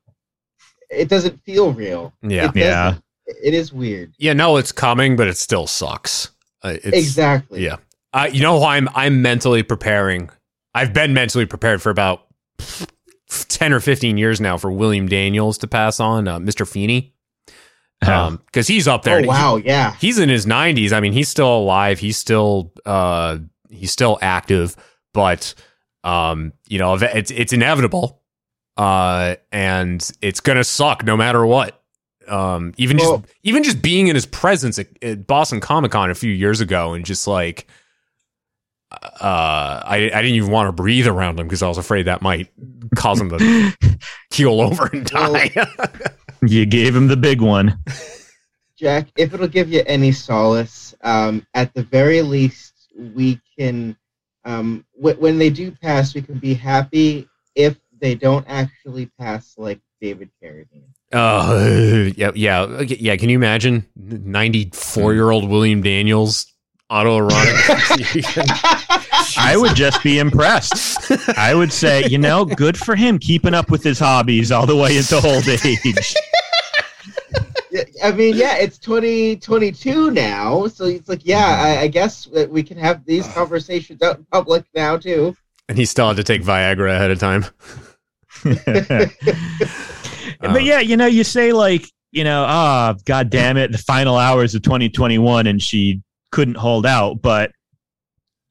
it 0.89 1.09
doesn't 1.09 1.43
feel 1.43 1.73
real. 1.73 2.13
Yeah. 2.21 2.49
It 2.49 2.55
Yeah. 2.55 2.95
It 3.43 3.53
is 3.53 3.73
weird. 3.73 4.13
yeah 4.17 4.31
no 4.31 4.55
it's 4.55 4.71
coming 4.71 5.17
but 5.17 5.27
it 5.27 5.35
still 5.35 5.67
sucks 5.67 6.31
uh, 6.63 6.77
it's, 6.83 6.97
exactly. 6.97 7.63
Yeah. 7.63 7.77
Uh, 8.13 8.29
you 8.31 8.41
know, 8.41 8.63
I'm 8.63 8.89
I'm 8.95 9.21
mentally 9.21 9.63
preparing. 9.63 10.29
I've 10.73 10.93
been 10.93 11.13
mentally 11.13 11.45
prepared 11.45 11.81
for 11.81 11.89
about 11.89 12.25
ten 13.47 13.73
or 13.73 13.79
fifteen 13.79 14.17
years 14.17 14.41
now 14.41 14.57
for 14.57 14.71
William 14.71 15.07
Daniels 15.07 15.57
to 15.59 15.67
pass 15.67 15.99
on, 15.99 16.27
uh, 16.27 16.39
Mr. 16.39 16.67
Feeney, 16.67 17.13
um, 18.05 18.37
because 18.45 18.67
he's 18.67 18.87
up 18.87 19.03
there. 19.03 19.17
Oh 19.17 19.21
He- 19.21 19.27
wow, 19.27 19.55
yeah. 19.57 19.95
he's 19.99 20.19
in 20.19 20.29
his 20.29 20.45
90s. 20.45 20.91
I 20.93 20.99
mean, 20.99 21.13
he's 21.13 21.29
still 21.29 21.57
alive. 21.57 21.99
He's 21.99 22.17
still 22.17 22.71
uh, 22.85 23.37
he's 23.69 23.91
still 23.91 24.17
active, 24.21 24.75
but 25.13 25.53
um, 26.03 26.53
you 26.67 26.79
know, 26.79 26.95
it's 26.95 27.31
it's 27.31 27.53
inevitable, 27.53 28.21
uh, 28.77 29.35
and 29.51 30.09
it's 30.21 30.39
gonna 30.39 30.63
suck 30.63 31.03
no 31.03 31.17
matter 31.17 31.45
what. 31.45 31.81
Um, 32.27 32.73
even 32.77 32.97
Well- 32.97 33.19
just 33.19 33.33
even 33.43 33.63
just 33.63 33.81
being 33.81 34.07
in 34.07 34.15
his 34.15 34.25
presence 34.25 34.77
at, 34.79 34.87
at 35.01 35.25
Boston 35.27 35.59
Comic 35.59 35.91
Con 35.91 36.09
a 36.11 36.15
few 36.15 36.31
years 36.31 36.61
ago, 36.61 36.93
and 36.93 37.05
just 37.05 37.27
like. 37.27 37.67
Uh, 38.91 39.81
I 39.85 40.09
I 40.13 40.21
didn't 40.21 40.35
even 40.35 40.51
want 40.51 40.67
to 40.67 40.71
breathe 40.71 41.07
around 41.07 41.39
him 41.39 41.47
because 41.47 41.61
I 41.61 41.67
was 41.67 41.77
afraid 41.77 42.03
that 42.03 42.21
might 42.21 42.49
cause 42.95 43.19
him 43.19 43.29
to 43.29 43.77
keel 44.31 44.61
over 44.61 44.87
and 44.87 45.05
die. 45.05 45.51
You 46.41 46.67
gave 46.67 46.95
him 46.95 47.07
the 47.07 47.17
big 47.17 47.41
one. 47.41 47.79
Jack, 48.77 49.07
if 49.17 49.33
it'll 49.33 49.47
give 49.47 49.69
you 49.69 49.81
any 49.87 50.11
solace, 50.11 50.93
um, 51.01 51.45
at 51.55 51.73
the 51.73 51.81
very 51.81 52.21
least, 52.21 52.73
we 53.15 53.41
can, 53.57 53.97
um, 54.45 54.85
w- 54.95 55.17
when 55.19 55.39
they 55.39 55.49
do 55.49 55.71
pass, 55.71 56.13
we 56.13 56.21
can 56.21 56.37
be 56.37 56.53
happy 56.53 57.27
if 57.55 57.75
they 57.99 58.13
don't 58.13 58.45
actually 58.47 59.07
pass 59.19 59.55
like 59.57 59.79
David 59.99 60.29
Carradine. 60.41 60.83
Uh, 61.11 62.11
yeah, 62.15 62.31
yeah, 62.35 62.81
yeah. 62.81 63.15
Can 63.15 63.29
you 63.29 63.37
imagine 63.37 63.87
ninety-four-year-old 63.95 65.49
William 65.49 65.81
Daniels 65.81 66.53
autoerotic? 66.91 68.37
I 69.37 69.55
would 69.57 69.75
just 69.75 70.01
be 70.03 70.19
impressed. 70.19 71.11
I 71.37 71.53
would 71.53 71.71
say, 71.71 72.05
you 72.07 72.17
know, 72.17 72.45
good 72.45 72.77
for 72.77 72.95
him 72.95 73.19
keeping 73.19 73.53
up 73.53 73.69
with 73.69 73.83
his 73.83 73.99
hobbies 73.99 74.51
all 74.51 74.65
the 74.65 74.75
way 74.75 74.97
into 74.97 75.15
old 75.15 75.47
age. 75.47 76.15
I 78.03 78.11
mean, 78.11 78.35
yeah, 78.35 78.57
it's 78.57 78.77
2022 78.77 80.11
now, 80.11 80.67
so 80.67 80.85
it's 80.85 81.09
like, 81.09 81.25
yeah, 81.25 81.59
I, 81.61 81.81
I 81.81 81.87
guess 81.87 82.25
that 82.25 82.49
we 82.49 82.63
can 82.63 82.77
have 82.77 83.05
these 83.05 83.27
conversations 83.33 84.01
out 84.01 84.17
in 84.17 84.25
public 84.25 84.65
now 84.73 84.97
too. 84.97 85.35
and 85.69 85.77
he 85.77 85.85
still 85.85 86.07
had 86.07 86.17
to 86.17 86.23
take 86.23 86.41
Viagra 86.43 86.95
ahead 86.95 87.11
of 87.11 87.19
time. 87.19 87.45
but 90.39 90.63
yeah, 90.63 90.79
you 90.79 90.97
know, 90.97 91.05
you 91.05 91.23
say 91.23 91.53
like, 91.53 91.85
you 92.11 92.23
know, 92.23 92.45
ah, 92.47 92.95
god 93.05 93.29
damn 93.29 93.57
it, 93.57 93.71
the 93.71 93.77
final 93.77 94.17
hours 94.17 94.55
of 94.55 94.61
2021, 94.61 95.47
and 95.47 95.61
she 95.61 96.01
couldn't 96.31 96.55
hold 96.57 96.85
out. 96.85 97.21
But 97.21 97.51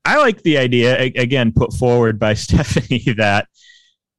I 0.04 0.18
like 0.18 0.42
the 0.42 0.58
idea 0.58 0.98
again 1.00 1.52
put 1.52 1.72
forward 1.72 2.18
by 2.18 2.34
Stephanie 2.46 3.04
that 3.16 3.48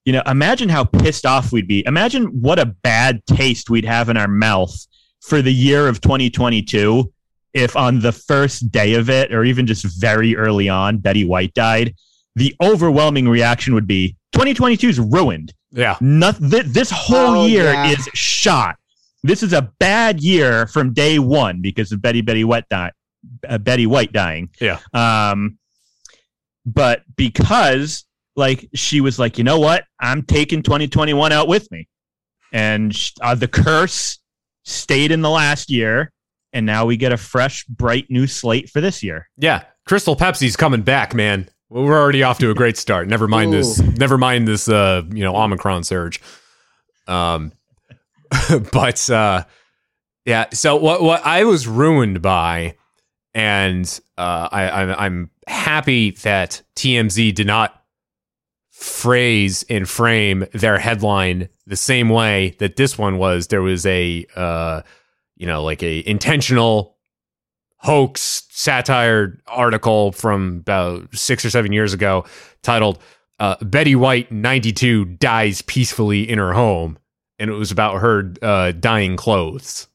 you 0.05 0.13
know, 0.13 0.23
imagine 0.25 0.69
how 0.69 0.85
pissed 0.85 1.25
off 1.25 1.51
we'd 1.51 1.67
be. 1.67 1.85
Imagine 1.85 2.27
what 2.41 2.59
a 2.59 2.65
bad 2.65 3.21
taste 3.25 3.69
we'd 3.69 3.83
have 3.83 4.07
in 4.07 4.15
our 4.15 4.27
mouth 4.29 4.73
for 5.21 5.41
the 5.41 5.51
year 5.53 5.89
of 5.89 5.99
2022 5.99 7.11
if 7.53 7.75
on 7.75 7.99
the 7.99 8.13
first 8.13 8.71
day 8.71 8.93
of 8.93 9.09
it, 9.09 9.33
or 9.33 9.43
even 9.43 9.65
just 9.67 9.83
very 9.99 10.35
early 10.37 10.69
on, 10.69 10.99
Betty 10.99 11.25
White 11.25 11.53
died. 11.53 11.93
The 12.37 12.55
overwhelming 12.61 13.27
reaction 13.27 13.73
would 13.73 13.87
be 13.87 14.15
2022 14.33 14.87
is 14.89 14.99
ruined. 14.99 15.53
Yeah, 15.71 15.97
Noth- 15.99 16.39
th- 16.51 16.65
this 16.67 16.89
whole 16.91 17.39
Oh, 17.41 17.45
year 17.47 17.73
yeah. 17.73 17.87
is 17.89 18.07
shot. 18.13 18.77
This 19.23 19.43
is 19.43 19.51
a 19.51 19.73
bad 19.79 20.21
year 20.21 20.67
from 20.67 20.93
day 20.93 21.19
one 21.19 21.59
because 21.61 21.91
of 21.91 22.01
Betty 22.01 22.21
Betty 22.21 22.43
White, 22.45 22.69
di- 22.69 22.91
uh, 23.47 23.57
Betty 23.57 23.85
White 23.85 24.11
dying. 24.11 24.49
Yeah. 24.59 24.79
Um, 24.93 25.57
but 26.65 27.03
because 27.15 28.05
like 28.35 28.69
she 28.73 29.01
was 29.01 29.17
like, 29.17 29.37
you 29.37 29.43
know 29.43 29.59
what, 29.59 29.85
I'm 29.99 30.23
taking 30.23 30.61
2021 30.61 31.31
out 31.31 31.47
with 31.47 31.69
me, 31.71 31.87
and 32.53 32.95
uh, 33.21 33.35
the 33.35 33.47
curse 33.47 34.19
stayed 34.63 35.11
in 35.11 35.21
the 35.21 35.29
last 35.29 35.71
year, 35.71 36.11
and 36.53 36.65
now 36.65 36.85
we 36.85 36.97
get 36.97 37.11
a 37.11 37.17
fresh, 37.17 37.65
bright 37.65 38.05
new 38.09 38.27
slate 38.27 38.69
for 38.69 38.81
this 38.81 39.01
year. 39.01 39.27
Yeah, 39.37 39.63
Crystal 39.85 40.15
Pepsi's 40.15 40.55
coming 40.55 40.81
back, 40.81 41.15
man. 41.15 41.49
We're 41.69 41.99
already 41.99 42.23
off 42.23 42.39
to 42.39 42.49
a 42.49 42.53
great 42.53 42.77
start. 42.77 43.07
Never 43.07 43.27
mind 43.27 43.51
this. 43.51 43.79
Never 43.79 44.17
mind 44.17 44.47
this. 44.47 44.69
Uh, 44.69 45.03
you 45.09 45.23
know, 45.23 45.35
Omicron 45.35 45.83
surge. 45.83 46.21
Um, 47.07 47.51
but 48.71 49.09
uh, 49.09 49.43
yeah. 50.25 50.45
So 50.53 50.77
what? 50.77 51.01
What 51.01 51.25
I 51.25 51.43
was 51.43 51.67
ruined 51.67 52.21
by, 52.21 52.75
and 53.37 53.99
uh, 54.17 54.49
I, 54.51 55.05
I'm 55.05 55.29
happy 55.45 56.09
that 56.23 56.63
TMZ 56.75 57.35
did 57.35 57.45
not 57.45 57.83
phrase 58.71 59.63
and 59.69 59.87
frame 59.87 60.47
their 60.53 60.79
headline 60.79 61.47
the 61.67 61.75
same 61.75 62.09
way 62.09 62.55
that 62.57 62.77
this 62.77 62.97
one 62.97 63.19
was. 63.19 63.47
There 63.47 63.61
was 63.61 63.85
a 63.85 64.25
uh, 64.35 64.81
you 65.35 65.45
know, 65.45 65.63
like 65.63 65.83
a 65.83 66.07
intentional 66.09 66.97
hoax 67.77 68.47
satire 68.49 69.39
article 69.45 70.13
from 70.13 70.57
about 70.61 71.15
six 71.15 71.45
or 71.45 71.51
seven 71.51 71.71
years 71.71 71.93
ago 71.93 72.25
titled 72.63 72.97
uh, 73.39 73.55
Betty 73.61 73.95
White, 73.95 74.31
92, 74.31 75.05
dies 75.05 75.61
peacefully 75.61 76.27
in 76.27 76.39
her 76.39 76.53
home. 76.53 76.97
And 77.37 77.51
it 77.51 77.53
was 77.53 77.69
about 77.69 78.01
her 78.01 78.33
uh, 78.41 78.71
dyeing 78.71 79.15
clothes. 79.15 79.87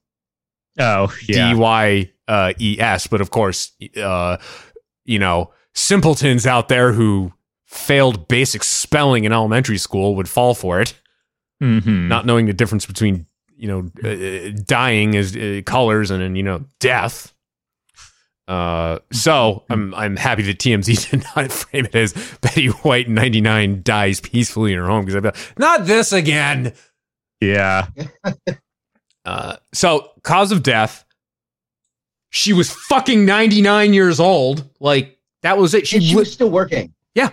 Oh, 0.78 1.12
yeah. 1.26 1.54
D 1.54 1.58
Y 1.58 2.11
uh, 2.28 2.52
E 2.60 2.78
S. 2.80 3.06
But 3.06 3.20
of 3.20 3.30
course, 3.30 3.72
uh, 3.96 4.36
you 5.04 5.18
know, 5.18 5.52
simpletons 5.74 6.46
out 6.46 6.68
there 6.68 6.92
who 6.92 7.32
failed 7.66 8.28
basic 8.28 8.62
spelling 8.62 9.24
in 9.24 9.32
elementary 9.32 9.78
school 9.78 10.14
would 10.16 10.28
fall 10.28 10.54
for 10.54 10.80
it, 10.80 10.94
Mhm. 11.62 12.08
not 12.08 12.26
knowing 12.26 12.46
the 12.46 12.52
difference 12.52 12.84
between, 12.86 13.26
you 13.56 13.68
know, 13.68 13.90
uh, 14.04 14.50
dying 14.64 15.16
as 15.16 15.34
uh, 15.36 15.62
colors 15.64 16.10
and, 16.10 16.22
and, 16.22 16.36
you 16.36 16.42
know, 16.42 16.64
death. 16.80 17.32
Uh, 18.48 18.98
so 19.12 19.64
I'm 19.70 19.94
I'm 19.94 20.16
happy 20.16 20.42
that 20.42 20.58
TMZ 20.58 21.10
did 21.10 21.24
not 21.36 21.50
frame 21.52 21.86
it 21.86 21.94
as 21.94 22.12
Betty 22.42 22.66
White 22.66 23.08
99 23.08 23.82
dies 23.82 24.20
peacefully 24.20 24.72
in 24.72 24.78
her 24.80 24.86
home 24.86 25.04
because 25.06 25.16
I'd 25.16 25.22
be 25.22 25.28
like, 25.28 25.58
not 25.58 25.86
this 25.86 26.12
again. 26.12 26.72
Yeah. 27.40 27.86
Uh, 29.24 29.56
so 29.72 30.10
cause 30.22 30.50
of 30.52 30.62
death. 30.62 31.04
She 32.34 32.52
was 32.54 32.70
fucking 32.72 33.24
99 33.26 33.92
years 33.92 34.18
old. 34.18 34.68
Like 34.80 35.18
that 35.42 35.58
was 35.58 35.74
it. 35.74 35.86
She, 35.86 35.96
And 35.96 36.04
she 36.04 36.14
li- 36.14 36.20
was 36.20 36.32
still 36.32 36.50
working. 36.50 36.94
yeah. 37.14 37.30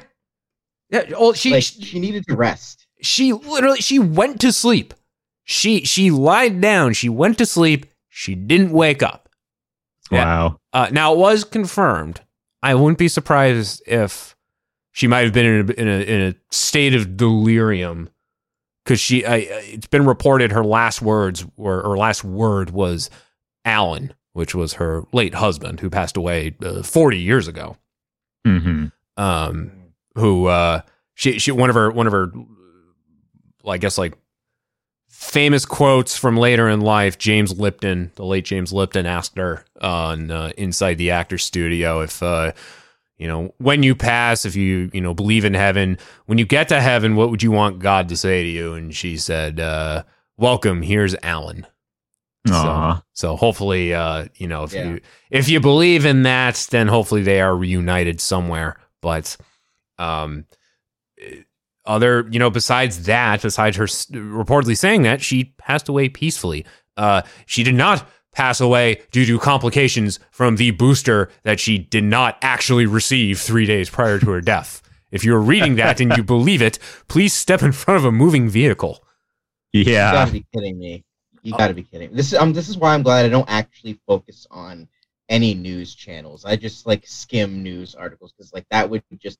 Yeah. 0.91 1.03
Well, 1.11 1.33
she, 1.33 1.51
Like 1.51 1.63
she 1.63 1.99
needed 1.99 2.25
to 2.27 2.35
rest. 2.35 2.85
she 3.01 3.31
literally 3.33 3.79
she 3.79 3.97
went 3.99 4.41
to 4.41 4.51
sleep. 4.51 4.93
She 5.43 5.85
she 5.85 6.11
lied 6.11 6.59
down. 6.61 6.93
She 6.93 7.09
went 7.09 7.37
to 7.37 7.45
sleep. 7.45 7.85
She 8.09 8.35
didn't 8.35 8.71
wake 8.71 9.01
up. 9.01 9.29
Yeah. 10.11 10.25
Wow. 10.25 10.59
Uh, 10.73 10.89
now 10.91 11.13
it 11.13 11.17
was 11.19 11.43
confirmed. 11.43 12.21
I 12.61 12.75
wouldn't 12.75 12.97
be 12.97 13.07
surprised 13.07 13.81
if 13.87 14.35
she 14.91 15.07
might 15.07 15.23
have 15.23 15.33
been 15.33 15.45
in 15.45 15.69
a, 15.69 15.73
in 15.73 15.87
a 15.87 16.01
in 16.01 16.21
a 16.29 16.35
state 16.53 16.93
of 16.93 17.15
delirium 17.15 18.09
because 18.83 18.99
she. 18.99 19.25
I, 19.25 19.35
it's 19.37 19.87
been 19.87 20.05
reported 20.05 20.51
her 20.51 20.63
last 20.65 21.01
words 21.01 21.45
were 21.55 21.83
her 21.83 21.95
last 21.97 22.23
word 22.23 22.71
was 22.71 23.09
Alan, 23.63 24.13
which 24.33 24.53
was 24.55 24.73
her 24.73 25.03
late 25.11 25.35
husband 25.35 25.79
who 25.79 25.89
passed 25.89 26.17
away 26.17 26.55
uh, 26.63 26.83
forty 26.83 27.19
years 27.19 27.47
ago. 27.47 27.77
hmm 28.45 28.85
Um, 29.17 29.71
who 30.15 30.45
uh, 30.47 30.81
she 31.15 31.39
she 31.39 31.51
one 31.51 31.69
of 31.69 31.75
her 31.75 31.91
one 31.91 32.07
of 32.07 32.13
her, 32.13 32.31
I 33.67 33.77
guess 33.77 33.97
like 33.97 34.13
famous 35.09 35.65
quotes 35.65 36.15
from 36.17 36.37
later 36.37 36.69
in 36.69 36.81
life. 36.81 37.17
James 37.17 37.59
Lipton, 37.59 38.11
the 38.15 38.25
late 38.25 38.45
James 38.45 38.71
Lipton, 38.71 39.05
asked 39.05 39.37
her 39.37 39.65
on 39.81 40.31
uh, 40.31 40.51
Inside 40.57 40.95
the 40.95 41.11
Actors 41.11 41.43
Studio 41.43 42.01
if 42.01 42.23
uh, 42.23 42.53
you 43.17 43.27
know 43.27 43.53
when 43.57 43.83
you 43.83 43.95
pass, 43.95 44.45
if 44.45 44.55
you 44.55 44.89
you 44.93 45.01
know 45.01 45.13
believe 45.13 45.43
in 45.45 45.53
heaven, 45.53 45.97
when 46.25 46.37
you 46.37 46.45
get 46.45 46.69
to 46.69 46.79
heaven, 46.79 47.15
what 47.15 47.29
would 47.29 47.43
you 47.43 47.51
want 47.51 47.79
God 47.79 48.09
to 48.09 48.17
say 48.17 48.43
to 48.43 48.49
you? 48.49 48.73
And 48.73 48.95
she 48.95 49.17
said, 49.17 49.59
uh, 49.59 50.03
"Welcome, 50.37 50.81
here's 50.81 51.15
Alan." 51.21 51.65
Aw. 52.47 52.95
So, 52.97 53.03
so 53.13 53.35
hopefully, 53.35 53.93
uh, 53.93 54.25
you 54.35 54.47
know, 54.47 54.63
if 54.63 54.73
Yeah. 54.73 54.89
you 54.89 55.01
if 55.29 55.49
you 55.49 55.59
believe 55.59 56.05
in 56.05 56.23
that, 56.23 56.67
then 56.71 56.87
hopefully 56.87 57.21
they 57.21 57.41
are 57.41 57.55
reunited 57.55 58.21
somewhere. 58.21 58.77
But 59.01 59.35
um, 59.97 60.45
other, 61.85 62.27
you 62.31 62.39
know, 62.39 62.49
besides 62.49 63.03
that, 63.05 63.41
besides 63.41 63.77
her 63.77 63.85
reportedly 63.85 64.77
saying 64.77 65.03
that, 65.03 65.21
she 65.21 65.45
passed 65.57 65.89
away 65.89 66.09
peacefully. 66.09 66.65
Uh, 66.97 67.21
she 67.45 67.63
did 67.63 67.75
not 67.75 68.07
pass 68.31 68.61
away 68.61 69.01
due 69.11 69.25
to 69.25 69.39
complications 69.39 70.19
from 70.31 70.55
the 70.57 70.71
booster 70.71 71.29
that 71.43 71.59
she 71.59 71.77
did 71.77 72.03
not 72.03 72.37
actually 72.41 72.85
receive 72.85 73.39
three 73.39 73.65
days 73.65 73.89
prior 73.89 74.19
to 74.19 74.29
her 74.29 74.41
death. 74.41 74.81
If 75.11 75.23
you're 75.23 75.39
reading 75.39 75.75
that 75.75 75.99
and 75.99 76.15
you 76.15 76.23
believe 76.35 76.61
it, 76.61 76.77
please 77.07 77.33
step 77.33 77.63
in 77.63 77.71
front 77.71 77.97
of 77.97 78.05
a 78.05 78.11
moving 78.11 78.47
vehicle. 78.47 79.03
You 79.73 79.81
Yeah. 79.83 80.11
gotta 80.11 80.31
be 80.31 80.45
kidding 80.53 80.77
me. 80.77 81.03
You 81.49 81.57
gotta 81.57 81.73
be 81.73 81.83
kidding. 81.83 82.13
This 82.13 82.33
is 82.33 82.39
um 82.39 82.53
this 82.53 82.69
is 82.69 82.77
why 82.77 82.93
I'm 82.93 83.03
glad 83.03 83.25
I 83.25 83.29
don't 83.29 83.49
actually 83.49 83.99
focus 84.07 84.47
on 84.51 84.87
any 85.29 85.53
news 85.53 85.95
channels. 85.95 86.45
I 86.45 86.55
just 86.55 86.85
like 86.85 87.05
skim 87.07 87.63
news 87.63 87.95
articles 87.95 88.33
because 88.33 88.53
like 88.53 88.65
that 88.71 88.89
would 88.89 89.03
just 89.17 89.39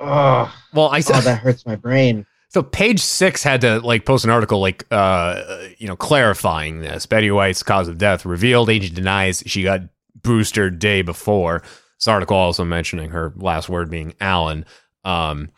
oh, 0.00 0.54
Well, 0.74 0.88
I 0.88 0.98
oh 0.98 1.20
that 1.20 1.40
hurts 1.40 1.66
my 1.66 1.76
brain. 1.76 2.26
So 2.52 2.64
page 2.64 2.98
six 2.98 3.44
had 3.44 3.60
to 3.60 3.78
like 3.78 4.04
post 4.04 4.24
an 4.24 4.30
article 4.30 4.58
like 4.58 4.84
uh 4.90 5.68
you 5.78 5.86
know 5.86 5.94
clarifying 5.94 6.80
this. 6.80 7.06
Betty 7.06 7.30
White's 7.30 7.62
cause 7.62 7.86
of 7.86 7.96
death 7.96 8.26
revealed. 8.26 8.68
Agent 8.68 8.96
denies 8.96 9.44
she 9.46 9.62
got 9.62 9.82
booster 10.20 10.68
day 10.68 11.02
before. 11.02 11.62
This 11.98 12.08
article 12.08 12.36
also 12.36 12.64
mentioning 12.64 13.10
her 13.10 13.32
last 13.36 13.68
word 13.68 13.88
being 13.88 14.14
Alan. 14.20 14.64
Um, 15.04 15.50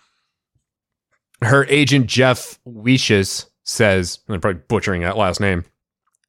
her 1.40 1.64
agent 1.66 2.08
Jeff 2.08 2.58
Witjas 2.66 3.46
says, 3.64 4.18
and 4.26 4.34
I'm 4.34 4.40
probably 4.40 4.62
butchering 4.68 5.02
that 5.02 5.16
last 5.16 5.40
name. 5.40 5.64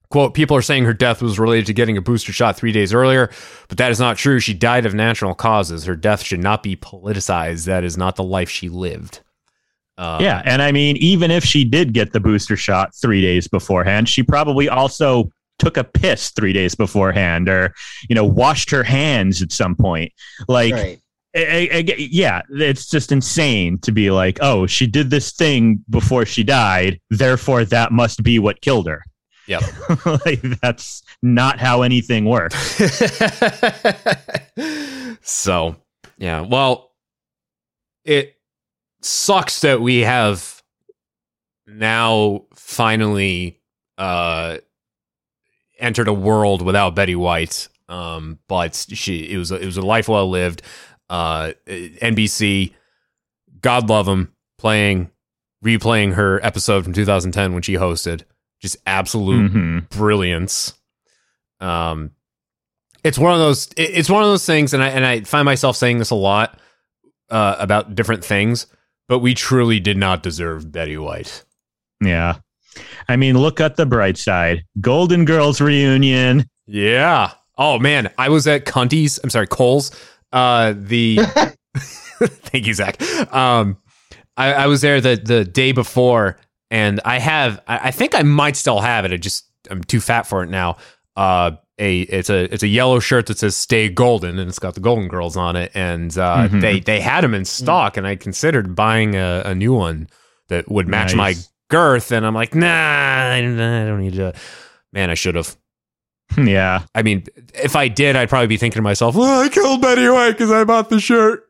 Quote, 0.10 0.36
people 0.36 0.56
are 0.56 0.62
saying 0.62 0.86
her 0.86 0.94
death 0.94 1.24
was 1.24 1.40
related 1.40 1.66
to 1.66 1.74
getting 1.74 1.98
a 1.98 2.02
booster 2.02 2.32
shot 2.32 2.56
three 2.56 2.72
days 2.72 2.94
earlier, 2.94 3.32
but 3.68 3.80
that 3.80 3.90
is 3.90 4.00
not 4.00 4.16
true. 4.16 4.40
She 4.40 4.54
died 4.54 4.86
of 4.86 4.94
natural 4.94 5.34
causes. 5.34 5.86
Her 5.86 5.96
death 5.96 6.22
should 6.22 6.40
not 6.40 6.62
be 6.62 6.76
politicized. 6.76 7.66
That 7.66 7.84
is 7.84 7.98
not 7.98 8.16
the 8.16 8.24
life 8.24 8.50
she 8.50 8.70
lived. 8.70 9.22
Um, 9.98 10.22
Yeah, 10.22 10.42
and 10.46 10.62
I 10.62 10.72
mean, 10.72 10.98
even 10.98 11.32
if 11.32 11.44
she 11.44 11.64
did 11.64 11.94
get 11.94 12.14
the 12.14 12.20
booster 12.20 12.56
shot 12.56 12.94
three 12.96 13.22
days 13.22 13.48
beforehand, 13.48 14.08
she 14.08 14.22
probably 14.22 14.70
also 14.70 15.32
took 15.60 15.78
a 15.78 15.84
piss 15.84 16.30
three 16.32 16.54
days 16.54 16.76
beforehand, 16.76 17.50
or 17.50 17.74
you 18.08 18.16
know, 18.16 18.26
washed 18.26 18.70
her 18.70 18.84
hands 18.84 19.42
at 19.42 19.52
some 19.52 19.76
point. 19.76 20.12
Like, 20.48 20.74
right. 20.74 21.00
I- 21.36 21.70
I- 21.72 21.78
I- 21.78 21.96
yeah, 21.98 22.42
it's 22.52 22.88
just 22.90 23.12
insane 23.12 23.80
to 23.80 23.92
be 23.92 24.12
like, 24.12 24.38
oh, 24.42 24.68
she 24.68 24.86
did 24.88 25.10
this 25.10 25.32
thing 25.32 25.84
before 25.90 26.26
she 26.26 26.44
died, 26.44 27.00
therefore 27.10 27.66
that 27.66 27.92
must 27.92 28.22
be 28.24 28.38
what 28.40 28.62
killed 28.62 28.88
her. 28.88 29.04
Yep. 29.48 29.64
like, 30.26 30.42
that's 30.62 31.02
not 31.22 31.60
how 31.60 31.82
anything 31.82 32.26
works. 32.26 32.56
so, 35.22 35.76
yeah. 36.18 36.42
Well, 36.42 36.92
it 38.06 38.36
sucks 39.02 39.62
that 39.62 39.82
we 39.82 40.02
have 40.02 40.62
now 41.68 42.44
finally 42.56 43.62
uh 43.98 44.58
entered 45.80 46.08
a 46.08 46.14
world 46.14 46.62
without 46.62 46.96
Betty 46.96 47.16
White. 47.16 47.68
Um, 47.90 48.40
but 48.48 48.76
she 48.94 49.30
it 49.32 49.38
was 49.38 49.52
a, 49.52 49.56
it 49.56 49.66
was 49.66 49.78
a 49.78 49.82
life 49.82 50.08
well 50.08 50.30
lived. 50.30 50.62
Uh, 51.10 51.54
NBC, 51.68 52.74
God 53.62 53.90
love 53.90 54.08
him, 54.08 54.34
playing 54.58 55.10
replaying 55.64 56.14
her 56.16 56.44
episode 56.46 56.84
from 56.84 56.92
2010 56.94 57.54
when 57.54 57.62
she 57.62 57.74
hosted. 57.76 58.24
Just 58.62 58.76
absolute 58.86 59.52
Mhm. 59.52 59.90
brilliance. 59.90 60.74
Um, 61.62 62.12
it's 63.04 63.18
one 63.18 63.34
of 63.34 63.40
those. 63.40 63.70
It's 63.78 64.10
one 64.10 64.24
of 64.24 64.30
those 64.30 64.46
things, 64.46 64.74
and 64.74 64.82
I 64.84 64.90
and 64.90 65.06
I 65.06 65.22
find 65.22 65.46
myself 65.46 65.76
saying 65.76 66.00
this 66.00 66.10
a 66.10 66.16
lot 66.16 66.60
uh, 67.30 67.56
about 67.60 67.96
different 67.96 68.24
things. 68.24 68.68
But 69.10 69.20
we 69.20 69.34
truly 69.34 69.80
did 69.80 69.98
not 69.98 70.24
deserve 70.24 70.72
Betty 70.72 70.98
White. 70.98 71.44
Yeah. 72.02 72.38
I 73.08 73.18
mean, 73.18 73.38
look 73.38 73.60
at 73.62 73.76
the 73.76 73.86
bright 73.86 74.18
side. 74.18 74.64
Golden 74.82 75.26
Girls 75.26 75.60
reunion. 75.62 76.46
Yeah. 76.66 77.32
Oh 77.58 77.78
man, 77.80 78.10
I 78.18 78.30
was 78.30 78.48
at 78.48 78.66
Cunty's. 78.66 79.20
I'm 79.24 79.30
sorry, 79.30 79.48
Kohl's. 79.48 79.92
Uh, 80.34 80.74
the 80.76 81.18
thank 82.20 82.66
you, 82.68 82.74
Zach. 82.74 83.02
Um, 83.34 83.78
I, 84.36 84.54
I 84.54 84.68
was 84.68 84.82
there 84.82 85.00
the 85.00 85.16
the 85.16 85.46
day 85.46 85.72
before, 85.72 86.38
and 86.72 87.00
I 87.06 87.20
have. 87.20 87.62
I, 87.68 87.88
I 87.90 87.92
think 87.92 88.16
I 88.16 88.24
might 88.24 88.56
still 88.58 88.80
have 88.82 89.06
it. 89.06 89.12
I 89.14 89.18
just 89.18 89.46
I'm 89.70 89.84
too 89.84 90.00
fat 90.02 90.24
for 90.24 90.44
it 90.44 90.50
now. 90.50 90.78
Uh, 91.16 91.52
a 91.80 92.02
it's 92.02 92.30
a 92.30 92.52
it's 92.54 92.64
a 92.64 92.68
yellow 92.68 93.00
shirt 93.00 93.28
that 93.28 93.38
says 93.40 93.56
"Stay 93.56 93.90
Golden" 93.90 94.40
and 94.40 94.50
it's 94.50 94.60
got 94.60 94.74
the 94.74 94.80
Golden 94.80 95.08
Girls 95.08 95.38
on 95.38 95.56
it, 95.56 95.72
and 95.76 96.16
uh, 96.18 96.48
Mhm. 96.50 96.62
they 96.62 96.80
they 96.80 97.00
had 97.00 97.24
them 97.24 97.34
in 97.34 97.46
stock, 97.46 97.96
and 97.98 98.06
I 98.08 98.16
considered 98.16 98.76
buying 98.76 99.16
a, 99.16 99.44
a 99.46 99.56
new 99.56 99.74
one 99.74 100.08
that 100.50 100.70
would 100.70 100.88
match 100.88 101.16
my 101.16 101.36
girth, 101.70 102.12
and 102.12 102.26
I'm 102.26 102.34
like, 102.36 102.54
nah, 102.56 102.68
I 102.68 103.42
don't 103.42 103.60
I 103.60 103.86
don't 103.86 104.02
need 104.02 104.14
to. 104.16 104.34
Man, 104.92 105.10
I 105.10 105.16
should 105.16 105.36
have. 105.36 105.56
Yeah. 106.38 106.84
I 106.96 107.04
mean, 107.04 107.26
if 107.54 107.76
I 107.76 107.88
did, 107.90 108.16
I'd 108.16 108.30
probably 108.30 108.48
be 108.48 108.58
thinking 108.58 108.80
to 108.80 108.82
myself, 108.82 109.16
well, 109.16 109.42
I 109.44 109.50
killed 109.50 109.82
Betty 109.82 110.08
White 110.10 110.32
because 110.32 110.52
I 110.52 110.64
bought 110.64 110.90
the 110.90 111.00
shirt. 111.00 111.48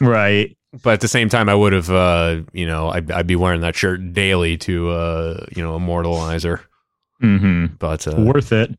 Right. 0.00 0.56
But 0.82 0.94
at 0.94 1.00
the 1.02 1.08
same 1.08 1.28
time, 1.28 1.48
I 1.48 1.54
would 1.54 1.72
have, 1.74 1.90
uh, 1.90 2.40
you 2.52 2.66
know, 2.66 2.88
I'd, 2.88 3.10
I'd 3.10 3.26
be 3.26 3.36
wearing 3.36 3.60
that 3.60 3.76
shirt 3.76 4.12
daily 4.14 4.56
to, 4.58 4.90
uh, 4.90 5.46
you 5.54 5.62
know, 5.62 5.76
immortalize 5.76 6.42
her. 6.44 6.62
Mm-hmm. 7.22 7.74
But 7.78 8.08
uh, 8.08 8.16
Worth 8.22 8.52
it. 8.52 8.70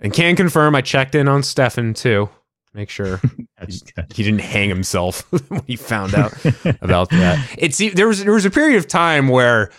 and 0.00 0.12
can 0.12 0.34
confirm, 0.36 0.74
I 0.74 0.80
checked 0.80 1.14
in 1.14 1.28
on 1.28 1.42
Stefan 1.42 1.94
too, 1.94 2.28
make 2.74 2.90
sure 2.90 3.20
good. 3.60 4.12
he 4.12 4.22
didn't 4.22 4.40
hang 4.40 4.68
himself 4.68 5.20
when 5.50 5.62
he 5.66 5.76
found 5.76 6.14
out 6.14 6.34
about 6.82 7.10
that. 7.10 7.38
It's 7.58 7.78
there 7.78 8.08
was 8.08 8.22
there 8.24 8.34
was 8.34 8.44
a 8.44 8.50
period 8.50 8.76
of 8.76 8.86
time 8.88 9.28
where 9.28 9.70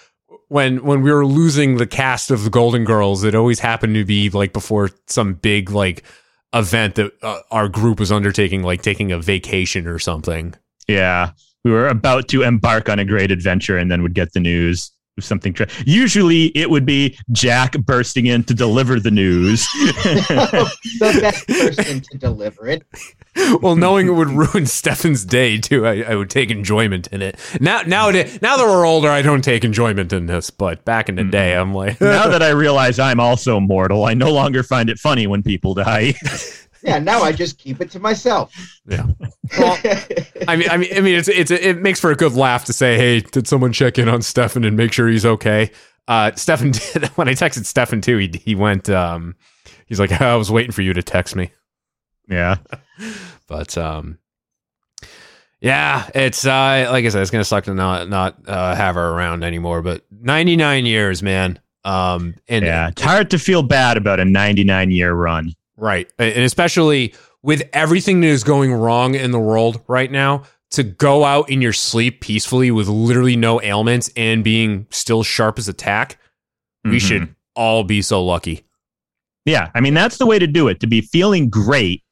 when 0.47 0.83
when 0.83 1.01
we 1.01 1.11
were 1.11 1.25
losing 1.25 1.77
the 1.77 1.87
cast 1.87 2.31
of 2.31 2.43
the 2.43 2.49
Golden 2.49 2.83
Girls, 2.83 3.23
it 3.23 3.35
always 3.35 3.59
happened 3.59 3.95
to 3.95 4.05
be 4.05 4.29
like 4.29 4.53
before 4.53 4.89
some 5.07 5.33
big 5.33 5.71
like 5.71 6.03
event 6.53 6.95
that 6.95 7.11
uh, 7.21 7.39
our 7.51 7.67
group 7.67 7.99
was 7.99 8.11
undertaking, 8.11 8.63
like 8.63 8.81
taking 8.81 9.11
a 9.11 9.19
vacation 9.19 9.87
or 9.87 9.99
something. 9.99 10.55
Yeah. 10.87 11.31
We 11.63 11.71
were 11.71 11.87
about 11.87 12.27
to 12.29 12.43
embark 12.43 12.89
on 12.89 12.99
a 12.99 13.05
great 13.05 13.31
adventure 13.31 13.77
and 13.77 13.89
then 13.89 14.03
would 14.03 14.13
get 14.13 14.33
the 14.33 14.39
news 14.39 14.91
something. 15.21 15.53
Tra- 15.53 15.67
Usually 15.85 16.45
it 16.57 16.69
would 16.69 16.85
be 16.85 17.17
Jack 17.31 17.73
bursting 17.79 18.25
in 18.25 18.43
to 18.45 18.53
deliver 18.53 18.99
the 18.99 19.11
news. 19.11 19.67
the 19.73 21.17
best 21.21 21.47
person 21.47 22.01
to 22.01 22.17
deliver 22.17 22.67
it. 22.67 22.83
well, 23.61 23.75
knowing 23.75 24.07
it 24.07 24.11
would 24.11 24.29
ruin 24.29 24.65
Stefan's 24.65 25.25
day 25.25 25.57
too, 25.57 25.85
I, 25.85 26.01
I 26.01 26.15
would 26.15 26.29
take 26.29 26.51
enjoyment 26.51 27.07
in 27.07 27.21
it. 27.21 27.39
Now, 27.59 27.81
nowadays, 27.81 28.41
now 28.41 28.57
that 28.57 28.65
we're 28.65 28.85
older, 28.85 29.09
I 29.09 29.21
don't 29.21 29.43
take 29.43 29.63
enjoyment 29.63 30.11
in 30.11 30.25
this. 30.25 30.49
But 30.49 30.85
back 30.85 31.09
in 31.09 31.15
the 31.15 31.23
day, 31.23 31.53
hmm. 31.53 31.61
I'm 31.61 31.73
like, 31.73 31.99
now 32.01 32.27
that 32.29 32.43
I 32.43 32.49
realize 32.49 32.99
I'm 32.99 33.19
also 33.19 33.59
mortal, 33.59 34.05
I 34.05 34.13
no 34.13 34.31
longer 34.31 34.63
find 34.63 34.89
it 34.89 34.99
funny 34.99 35.27
when 35.27 35.43
people 35.43 35.73
die. 35.73 36.13
Yeah, 36.85 36.99
now 36.99 37.21
I 37.23 37.31
just 37.31 37.57
keep 37.57 37.81
it 37.81 37.89
to 37.91 37.99
myself. 37.99 38.53
yeah. 38.87 39.07
Well, 39.57 39.77
I 40.47 40.55
mean, 40.55 40.69
I 40.69 40.77
mean, 40.77 40.89
I 40.95 41.01
mean, 41.01 41.15
it's 41.15 41.27
it's 41.27 41.49
it 41.51 41.81
makes 41.81 41.99
for 41.99 42.11
a 42.11 42.15
good 42.15 42.33
laugh 42.33 42.65
to 42.65 42.73
say, 42.73 42.95
"Hey, 42.95 43.21
did 43.21 43.47
someone 43.47 43.73
check 43.73 43.97
in 43.97 44.07
on 44.07 44.21
Stefan 44.21 44.63
and 44.63 44.77
make 44.77 44.93
sure 44.93 45.07
he's 45.07 45.25
okay?" 45.25 45.71
Uh, 46.07 46.31
Stefan 46.35 46.71
did. 46.93 47.05
When 47.15 47.27
I 47.27 47.31
texted 47.33 47.65
Stefan 47.65 48.01
too, 48.01 48.17
he 48.17 48.31
he 48.43 48.53
went. 48.53 48.87
Um, 48.89 49.35
he's 49.87 49.99
like, 49.99 50.11
"I 50.21 50.35
was 50.35 50.51
waiting 50.51 50.71
for 50.71 50.83
you 50.83 50.93
to 50.93 51.01
text 51.03 51.35
me." 51.35 51.51
yeah. 52.29 52.57
But 53.47 53.77
um, 53.77 54.17
yeah, 55.59 56.09
it's 56.15 56.45
uh, 56.45 56.87
like 56.91 57.05
I 57.05 57.09
said, 57.09 57.21
it's 57.21 57.31
gonna 57.31 57.43
suck 57.43 57.65
to 57.65 57.73
not 57.73 58.09
not 58.09 58.37
uh, 58.47 58.75
have 58.75 58.95
her 58.95 59.09
around 59.09 59.43
anymore. 59.43 59.81
But 59.81 60.03
99 60.11 60.85
years, 60.85 61.21
man. 61.23 61.59
Um, 61.83 62.35
and 62.47 62.65
Yeah. 62.65 62.87
It's 62.89 63.01
hard 63.01 63.29
to 63.31 63.39
feel 63.39 63.61
bad 63.63 63.97
about 63.97 64.19
a 64.19 64.25
99 64.25 64.91
year 64.91 65.13
run. 65.13 65.53
Right. 65.77 66.11
And 66.17 66.43
especially 66.43 67.13
with 67.43 67.67
everything 67.73 68.21
that 68.21 68.27
is 68.27 68.43
going 68.43 68.73
wrong 68.73 69.15
in 69.15 69.31
the 69.31 69.39
world 69.39 69.81
right 69.87 70.11
now, 70.11 70.43
to 70.71 70.83
go 70.83 71.23
out 71.23 71.49
in 71.49 71.61
your 71.61 71.73
sleep 71.73 72.21
peacefully 72.21 72.71
with 72.71 72.87
literally 72.87 73.35
no 73.35 73.61
ailments 73.61 74.09
and 74.17 74.43
being 74.43 74.87
still 74.89 75.23
sharp 75.23 75.59
as 75.59 75.67
a 75.67 75.73
tack, 75.73 76.17
we 76.83 76.97
Mhm. 76.97 77.01
should 77.01 77.35
all 77.55 77.83
be 77.83 78.01
so 78.01 78.23
lucky. 78.23 78.63
Yeah. 79.45 79.69
I 79.75 79.79
mean, 79.81 79.93
that's 79.93 80.17
the 80.17 80.25
way 80.25 80.39
to 80.39 80.47
do 80.47 80.67
it 80.67 80.79
to 80.79 80.87
be 80.87 81.01
feeling 81.01 81.49
great 81.49 82.03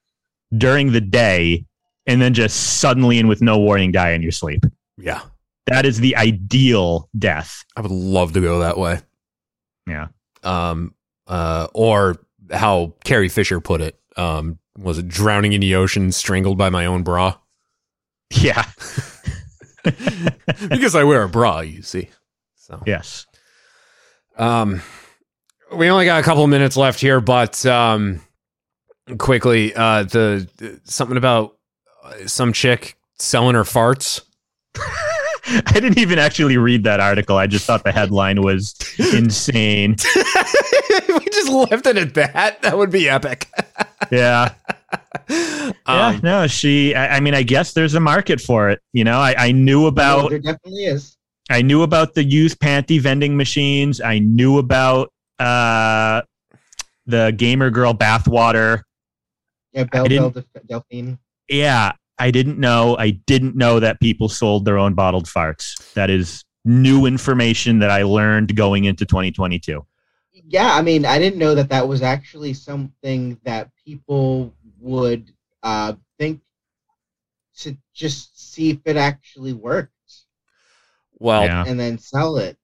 during 0.56 0.91
the 0.91 1.02
day 1.02 1.65
and 2.06 2.21
then 2.21 2.34
just 2.34 2.80
suddenly 2.80 3.17
and 3.19 3.28
with 3.28 3.41
no 3.41 3.58
warning 3.58 3.91
die 3.91 4.12
in 4.12 4.21
your 4.21 4.32
sleep. 4.32 4.65
Yeah. 4.97 5.21
That 5.65 5.86
is 5.86 5.99
the 5.99 6.15
ideal 6.15 7.10
death. 7.17 7.63
I 7.76 7.82
would 7.82 7.91
love 7.91 8.34
to 8.34 8.41
go 8.41 8.60
that 8.60 8.78
way. 8.78 8.99
Yeah. 9.88 10.08
Um, 10.43 10.93
uh, 11.28 11.67
or 11.73 12.17
how 12.51 12.93
Carrie 13.03 13.29
Fisher 13.29 13.60
put 13.62 13.82
it. 13.82 13.99
Um, 14.17 14.60
was 14.77 14.97
it 14.97 15.08
drowning 15.08 15.53
in 15.53 15.62
the 15.62 15.75
ocean, 15.75 16.12
strangled 16.12 16.58
by 16.58 16.69
my 16.69 16.86
own 16.86 17.03
bra? 17.03 17.36
Yeah. 18.32 18.65
because 20.69 20.95
I 20.95 21.03
wear 21.03 21.23
a 21.23 21.29
bra, 21.29 21.60
you 21.62 21.82
see. 21.82 22.10
So 22.56 22.82
Yes. 22.86 23.25
Um, 24.38 24.82
we 25.75 25.89
only 25.89 26.06
got 26.06 26.19
a 26.19 26.23
couple 26.23 26.43
of 26.43 26.49
minutes 26.49 26.75
left 26.77 26.99
here, 26.99 27.21
but 27.21 27.63
um, 27.65 28.21
quickly, 29.17 29.73
uh, 29.75 30.03
the 30.03 30.47
the- 30.58 30.79
something 30.86 31.17
about 31.17 31.58
uh, 32.03 32.25
some 32.25 32.53
chick 32.53 32.95
selling 33.19 33.56
her 33.56 33.63
farts. 33.63 34.21
I 35.45 35.73
didn't 35.73 35.97
even 35.99 36.17
actually 36.19 36.58
read 36.58 36.86
that 36.86 36.99
article. 36.99 37.38
I 37.38 37.47
just 37.47 37.65
thought 37.65 37.84
the 37.84 37.91
headline 37.91 38.41
was 38.41 38.75
insane. 39.13 39.97
If 41.47 41.49
we 41.53 41.60
just 41.62 41.71
left 41.71 41.88
it 41.88 41.97
at 41.97 42.13
that. 42.15 42.62
That 42.62 42.77
would 42.77 42.91
be 42.91 43.10
epic. 43.10 43.49
Yeah. 44.12 44.53
Um, 45.29 45.73
yeah. 45.88 46.19
No, 46.21 46.45
she, 46.47 46.93
I, 46.93 47.15
I 47.15 47.19
mean, 47.19 47.34
I 47.34 47.41
guess 47.41 47.73
there's 47.73 47.93
a 47.95 47.99
market 47.99 48.39
for 48.41 48.69
it. 48.69 48.79
You 48.91 49.03
know, 49.06 49.17
I, 49.17 49.34
I 49.38 49.51
knew 49.53 49.88
about, 49.88 50.29
there 50.29 50.39
definitely 50.39 50.86
is. 50.86 51.17
I 51.49 51.62
knew 51.62 51.82
about 51.82 52.13
the 52.13 52.23
used 52.23 52.60
panty 52.60 52.99
vending 52.99 53.36
machines. 53.38 54.01
I 54.01 54.19
knew 54.19 54.58
about, 54.60 55.12
uh, 55.39 56.21
the 57.08 57.34
gamer 57.36 57.69
girl 57.71 57.93
bathwater. 57.93 58.82
Yeah, 59.71 59.86
Belle 59.86 60.06
didn't- 60.06 60.34
Belle 60.34 60.43
Delphine. 60.67 61.17
Yeah. 61.47 61.93
I 62.19 62.29
didn't 62.29 62.60
know. 62.60 62.95
I 62.97 63.12
didn't 63.12 63.56
know 63.56 63.79
that 63.79 63.99
people 63.99 64.29
sold 64.29 64.65
their 64.65 64.77
own 64.77 64.93
bottled 64.93 65.25
farts. 65.25 65.91
That 65.93 66.10
is 66.10 66.43
new 66.65 67.06
information 67.06 67.79
that 67.79 67.89
I 67.89 68.03
learned 68.03 68.56
going 68.56 68.86
into 68.86 69.06
2022. 69.06 69.84
Yeah, 70.45 70.73
I 70.73 70.82
mean, 70.82 71.06
I 71.06 71.19
didn't 71.19 71.39
know 71.39 71.56
that 71.56 71.69
that 71.69 71.88
was 71.88 72.01
actually 72.01 72.53
something 72.53 73.39
that 73.43 73.69
people 73.86 74.53
would 74.79 75.32
uh, 75.63 75.93
think 76.19 76.41
to 77.60 77.77
just 77.93 78.53
see 78.53 78.71
if 78.71 78.79
it 78.86 78.97
actually 78.97 79.53
worked 79.53 79.91
well, 81.19 81.45
Yeah. 81.45 81.63
and 81.65 81.79
then 81.79 81.97
sell 81.97 82.38
it. 82.38 82.58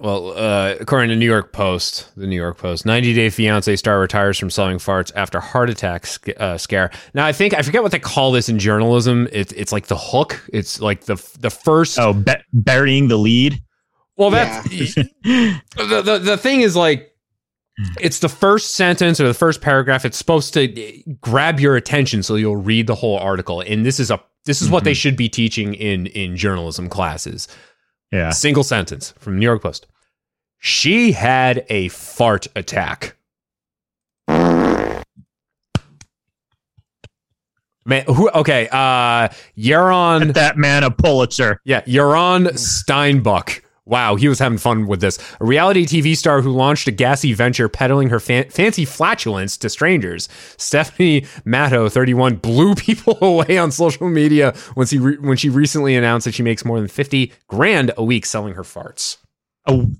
well, 0.00 0.32
uh, 0.36 0.74
according 0.80 1.10
to 1.10 1.16
New 1.16 1.26
York 1.26 1.52
Post, 1.52 2.10
the 2.16 2.26
New 2.26 2.34
York 2.36 2.56
Post, 2.58 2.86
90 2.86 3.12
Day 3.14 3.30
Fiance 3.30 3.76
star 3.76 4.00
retires 4.00 4.38
from 4.38 4.50
selling 4.50 4.78
farts 4.78 5.12
after 5.14 5.38
heart 5.38 5.68
attack 5.70 6.06
sc- 6.06 6.30
uh, 6.40 6.56
scare. 6.58 6.90
Now, 7.14 7.26
I 7.26 7.32
think 7.32 7.54
I 7.54 7.62
forget 7.62 7.82
what 7.82 7.92
they 7.92 7.98
call 8.00 8.32
this 8.32 8.48
in 8.48 8.58
journalism. 8.58 9.28
It's 9.30 9.52
it's 9.52 9.70
like 9.70 9.86
the 9.86 9.98
hook. 9.98 10.42
It's 10.52 10.80
like 10.80 11.02
the 11.02 11.14
the 11.38 11.50
first. 11.50 11.98
Oh, 12.00 12.14
be- 12.14 12.32
burying 12.52 13.06
the 13.08 13.18
lead. 13.18 13.62
well, 14.16 14.30
that's 14.30 14.64
the, 14.68 16.02
the 16.04 16.18
the 16.18 16.36
thing 16.38 16.62
is 16.62 16.74
like 16.74 17.11
Mm. 17.80 17.96
it's 18.02 18.18
the 18.18 18.28
first 18.28 18.74
sentence 18.74 19.18
or 19.18 19.26
the 19.26 19.32
first 19.32 19.62
paragraph 19.62 20.04
it's 20.04 20.18
supposed 20.18 20.52
to 20.52 20.78
eh, 20.78 21.00
grab 21.22 21.58
your 21.58 21.74
attention 21.74 22.22
so 22.22 22.34
you'll 22.34 22.54
read 22.56 22.86
the 22.86 22.94
whole 22.94 23.18
article 23.18 23.62
and 23.62 23.86
this 23.86 23.98
is 23.98 24.10
a 24.10 24.20
this 24.44 24.60
is 24.60 24.68
what 24.68 24.84
they 24.84 24.90
mm-hmm. 24.90 24.96
should 24.96 25.16
be 25.16 25.26
teaching 25.26 25.72
in 25.72 26.06
in 26.08 26.36
journalism 26.36 26.90
classes 26.90 27.48
Yeah. 28.10 28.28
single 28.28 28.62
sentence 28.62 29.14
from 29.18 29.38
new 29.38 29.46
york 29.46 29.62
post 29.62 29.86
she 30.58 31.12
had 31.12 31.64
a 31.70 31.88
fart 31.88 32.46
attack 32.54 33.16
Man, 37.84 38.04
who? 38.06 38.30
Okay, 38.30 38.68
uh, 38.70 39.28
Yaron. 39.58 40.26
Get 40.26 40.34
that 40.34 40.56
man 40.56 40.84
a 40.84 40.90
Pulitzer. 40.90 41.60
Yeah, 41.64 41.80
Yaron 41.82 42.48
Steinbuch. 42.50 43.61
Wow, 43.84 44.14
he 44.14 44.28
was 44.28 44.38
having 44.38 44.58
fun 44.58 44.86
with 44.86 45.00
this. 45.00 45.18
A 45.40 45.44
reality 45.44 45.84
TV 45.84 46.16
star 46.16 46.40
who 46.40 46.52
launched 46.52 46.86
a 46.86 46.92
gassy 46.92 47.32
venture 47.32 47.68
peddling 47.68 48.10
her 48.10 48.20
fan- 48.20 48.48
fancy 48.48 48.84
flatulence 48.84 49.56
to 49.56 49.68
strangers. 49.68 50.28
Stephanie 50.56 51.26
Matto, 51.44 51.88
31, 51.88 52.36
blew 52.36 52.74
people 52.76 53.18
away 53.20 53.58
on 53.58 53.72
social 53.72 54.08
media 54.08 54.54
when 54.74 54.86
she, 54.86 54.98
re- 54.98 55.18
when 55.18 55.36
she 55.36 55.48
recently 55.48 55.96
announced 55.96 56.26
that 56.26 56.34
she 56.34 56.44
makes 56.44 56.64
more 56.64 56.78
than 56.78 56.88
50 56.88 57.32
grand 57.48 57.90
a 57.96 58.04
week 58.04 58.24
selling 58.24 58.54
her 58.54 58.62
farts. 58.62 59.16
Oh. 59.66 59.90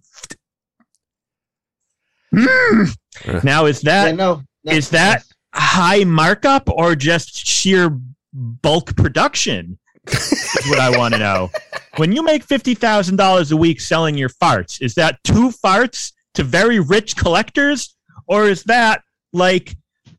Mm. 2.33 2.97
Now 3.45 3.67
is 3.67 3.83
that 3.83 4.07
yeah, 4.07 4.13
no, 4.13 4.43
no, 4.65 4.73
is 4.73 4.91
that 4.91 5.23
high 5.55 6.05
markup 6.05 6.69
or 6.71 6.97
just 6.97 7.47
sheer 7.47 7.91
bulk 8.33 8.97
production? 8.97 9.79
is 10.07 10.67
what 10.69 10.79
I 10.79 10.97
want 10.97 11.15
to 11.15 11.21
know. 11.21 11.51
When 11.97 12.13
you 12.13 12.23
make 12.23 12.43
fifty 12.43 12.75
thousand 12.75 13.17
dollars 13.17 13.53
a 13.53 13.57
week 13.57 13.81
selling 13.81 14.17
your 14.17 14.31
farts, 14.31 14.81
is 14.81 14.95
that 14.95 15.23
two 15.25 15.51
farts 15.51 16.13
to 16.35 16.43
very 16.43 16.81
rich 16.81 17.17
collectors, 17.17 17.95
or 18.27 18.45
is 18.49 18.65
that 18.65 19.03
like 19.33 19.77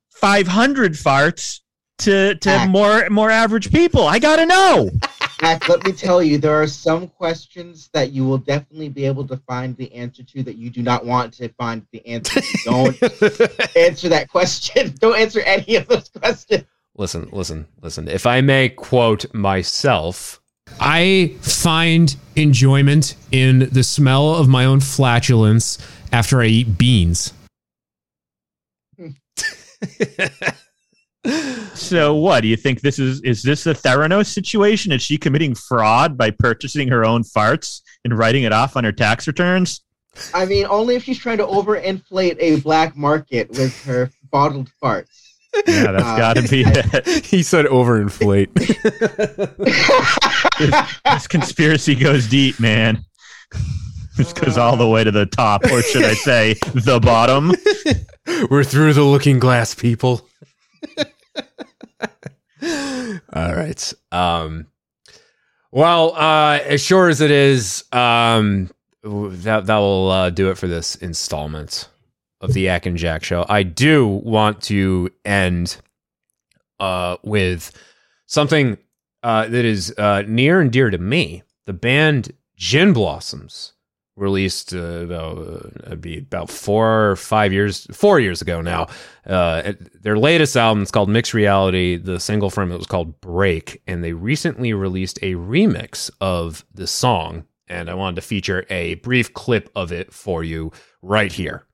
five 0.09 0.47
hundred 0.47 0.93
farts 0.93 1.61
to 1.99 2.35
to 2.35 2.67
more 2.67 3.09
more 3.09 3.31
average 3.31 3.71
people? 3.71 4.05
I 4.05 4.19
gotta 4.19 4.45
know. 4.45 4.91
Jack, 5.39 5.67
let 5.67 5.83
me 5.83 5.91
tell 5.91 6.23
you, 6.23 6.37
there 6.37 6.61
are 6.61 6.67
some 6.67 7.07
questions 7.07 7.89
that 7.91 8.11
you 8.13 8.23
will 8.23 8.37
definitely 8.37 8.87
be 8.87 9.05
able 9.05 9.27
to 9.27 9.35
find 9.45 9.75
the 9.75 9.91
answer 9.93 10.23
to 10.23 10.43
that 10.43 10.55
you 10.55 10.69
do 10.69 10.81
not 10.81 11.05
want 11.05 11.33
to 11.33 11.49
find 11.49 11.85
the 11.91 12.05
answer. 12.07 12.39
to. 12.39 12.57
Don't 12.65 13.75
answer 13.75 14.07
that 14.09 14.29
question. 14.29 14.93
Don't 14.99 15.17
answer 15.17 15.41
any 15.41 15.75
of 15.75 15.87
those 15.87 16.07
questions. 16.07 16.63
Listen, 16.95 17.27
listen, 17.33 17.67
listen. 17.81 18.07
If 18.07 18.25
I 18.25 18.39
may 18.39 18.69
quote 18.69 19.33
myself, 19.33 20.39
I 20.79 21.35
find 21.41 22.15
enjoyment 22.35 23.15
in 23.31 23.69
the 23.71 23.83
smell 23.83 24.35
of 24.35 24.47
my 24.47 24.65
own 24.65 24.79
flatulence 24.79 25.77
after 26.11 26.41
I 26.41 26.47
eat 26.47 26.77
beans. 26.77 27.33
So 31.73 32.15
what 32.15 32.41
do 32.41 32.47
you 32.47 32.57
think 32.57 32.81
this 32.81 32.99
is? 32.99 33.21
Is 33.21 33.43
this 33.43 33.65
a 33.65 33.73
Theranos 33.73 34.27
situation? 34.27 34.91
Is 34.91 35.01
she 35.01 35.17
committing 35.17 35.55
fraud 35.55 36.17
by 36.17 36.31
purchasing 36.31 36.87
her 36.89 37.05
own 37.05 37.23
farts 37.23 37.81
and 38.03 38.17
writing 38.17 38.43
it 38.43 38.51
off 38.51 38.75
on 38.75 38.83
her 38.83 38.91
tax 38.91 39.25
returns? 39.27 39.81
I 40.33 40.45
mean, 40.45 40.65
only 40.69 40.95
if 40.95 41.03
she's 41.03 41.17
trying 41.17 41.39
to 41.39 41.45
overinflate 41.45 42.37
a 42.39 42.59
black 42.59 42.95
market 42.95 43.49
with 43.51 43.83
her 43.85 44.11
bottled 44.31 44.69
farts. 44.81 45.22
Yeah, 45.67 45.91
that's 45.91 46.03
Uh, 46.03 46.17
got 46.17 46.33
to 46.35 46.47
be 46.47 46.63
it. 46.65 47.25
he 47.25 47.43
said 47.43 47.65
overinflate. 47.65 48.53
this, 50.57 50.97
this 51.05 51.27
conspiracy 51.27 51.95
goes 51.95 52.27
deep, 52.27 52.59
man. 52.59 53.05
This 54.17 54.33
goes 54.33 54.57
all 54.57 54.77
the 54.77 54.87
way 54.87 55.03
to 55.03 55.11
the 55.11 55.25
top, 55.25 55.63
or 55.65 55.81
should 55.81 56.03
I 56.05 56.13
say, 56.13 56.53
the 56.73 56.99
bottom. 56.99 57.51
We're 58.49 58.63
through 58.63 58.93
the 58.93 59.03
looking 59.03 59.39
glass, 59.39 59.73
people. 59.75 60.27
All 63.33 63.53
right. 63.55 63.93
Um 64.11 64.67
well, 65.71 66.13
uh 66.15 66.59
as 66.63 66.81
sure 66.81 67.09
as 67.09 67.19
it 67.21 67.31
is, 67.31 67.83
um 67.91 68.69
that 69.03 69.65
that 69.65 69.77
will 69.77 70.09
uh, 70.09 70.29
do 70.29 70.49
it 70.49 70.57
for 70.57 70.67
this 70.67 70.95
installment 70.95 71.89
of 72.43 72.53
the 72.53 72.61
Yak 72.61 72.85
and 72.85 72.97
Jack 72.97 73.23
show. 73.23 73.45
I 73.49 73.63
do 73.63 74.07
want 74.07 74.61
to 74.63 75.09
end 75.25 75.77
uh 76.79 77.17
with 77.23 77.71
something 78.27 78.77
uh 79.23 79.47
that 79.47 79.65
is 79.65 79.93
uh 79.97 80.23
near 80.27 80.61
and 80.61 80.71
dear 80.71 80.89
to 80.89 80.97
me. 80.97 81.43
The 81.65 81.73
band 81.73 82.33
Gin 82.57 82.93
Blossoms 82.93 83.73
released 84.15 84.73
uh, 84.73 84.77
about 84.77 85.71
uh, 85.85 85.95
be 85.95 86.19
about 86.19 86.49
four 86.49 87.11
or 87.11 87.15
five 87.15 87.51
years, 87.51 87.87
four 87.91 88.19
years 88.19 88.41
ago 88.41 88.61
now. 88.61 88.87
Uh, 89.25 89.73
their 90.01 90.17
latest 90.17 90.55
album 90.55 90.83
is 90.83 90.91
called 90.91 91.09
Mixed 91.09 91.33
Reality. 91.33 91.97
The 91.97 92.19
single 92.19 92.49
from 92.49 92.71
it 92.71 92.77
was 92.77 92.87
called 92.87 93.19
Break, 93.21 93.81
and 93.87 94.03
they 94.03 94.13
recently 94.13 94.73
released 94.73 95.17
a 95.21 95.33
remix 95.33 96.09
of 96.21 96.65
the 96.73 96.87
song. 96.87 97.45
And 97.67 97.89
I 97.89 97.93
wanted 97.95 98.17
to 98.17 98.21
feature 98.21 98.65
a 98.69 98.95
brief 98.95 99.33
clip 99.33 99.69
of 99.75 99.91
it 99.91 100.13
for 100.13 100.43
you 100.43 100.71
right 101.01 101.31
here. 101.31 101.65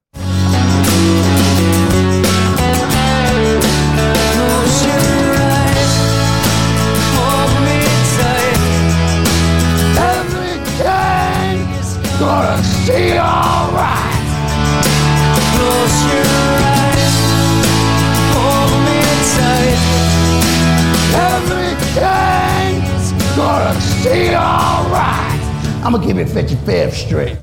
I'm 25.89 25.95
gonna 25.95 26.06
give 26.06 26.18
you 26.18 26.26
55th 26.26 26.91
straight. 26.91 27.38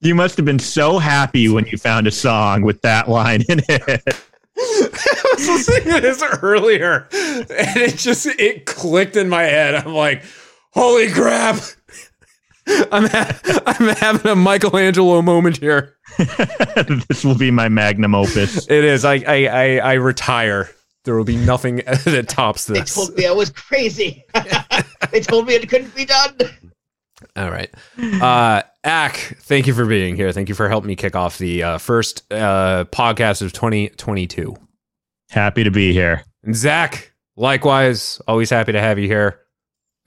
You 0.00 0.16
must 0.16 0.36
have 0.36 0.44
been 0.44 0.58
so 0.58 0.98
happy 0.98 1.48
when 1.48 1.64
you 1.66 1.78
found 1.78 2.08
a 2.08 2.10
song 2.10 2.62
with 2.62 2.80
that 2.80 3.08
line 3.08 3.44
in 3.48 3.60
it. 3.68 4.27
I 5.48 5.52
was 5.52 5.68
listening 5.68 5.94
to 5.94 6.00
this 6.00 6.22
earlier, 6.42 7.08
and 7.12 7.76
it 7.76 7.96
just 7.96 8.26
it 8.26 8.66
clicked 8.66 9.16
in 9.16 9.28
my 9.28 9.42
head. 9.42 9.74
I'm 9.74 9.94
like, 9.94 10.24
"Holy 10.72 11.10
crap!" 11.10 11.60
I'm 12.92 13.06
ha- 13.06 13.62
I'm 13.66 13.88
having 13.96 14.30
a 14.30 14.36
Michelangelo 14.36 15.22
moment 15.22 15.58
here. 15.58 15.96
this 17.08 17.24
will 17.24 17.36
be 17.36 17.50
my 17.50 17.68
magnum 17.68 18.14
opus. 18.14 18.68
It 18.68 18.84
is. 18.84 19.04
I 19.04 19.14
I 19.26 19.46
I, 19.46 19.76
I 19.76 19.92
retire. 19.94 20.70
There 21.04 21.14
will 21.14 21.24
be 21.24 21.36
nothing 21.36 21.76
that 21.76 22.28
tops 22.28 22.66
this. 22.66 22.94
They 22.94 23.02
told 23.02 23.16
me 23.16 23.26
I 23.26 23.32
was 23.32 23.50
crazy. 23.50 24.24
they 25.10 25.20
told 25.20 25.46
me 25.46 25.54
it 25.54 25.68
couldn't 25.68 25.94
be 25.94 26.04
done. 26.04 26.36
All 27.36 27.50
right. 27.50 27.72
Uh 28.20 28.62
Ack, 28.88 29.36
thank 29.40 29.66
you 29.66 29.74
for 29.74 29.84
being 29.84 30.16
here. 30.16 30.32
Thank 30.32 30.48
you 30.48 30.54
for 30.54 30.68
helping 30.68 30.88
me 30.88 30.96
kick 30.96 31.14
off 31.14 31.36
the 31.36 31.62
uh, 31.62 31.78
first 31.78 32.24
uh, 32.32 32.84
podcast 32.86 33.42
of 33.42 33.52
2022. 33.52 34.56
Happy 35.30 35.64
to 35.64 35.70
be 35.70 35.92
here. 35.92 36.24
And 36.42 36.54
Zach, 36.56 37.12
likewise, 37.36 38.20
always 38.26 38.50
happy 38.50 38.72
to 38.72 38.80
have 38.80 38.98
you 38.98 39.06
here. 39.06 39.40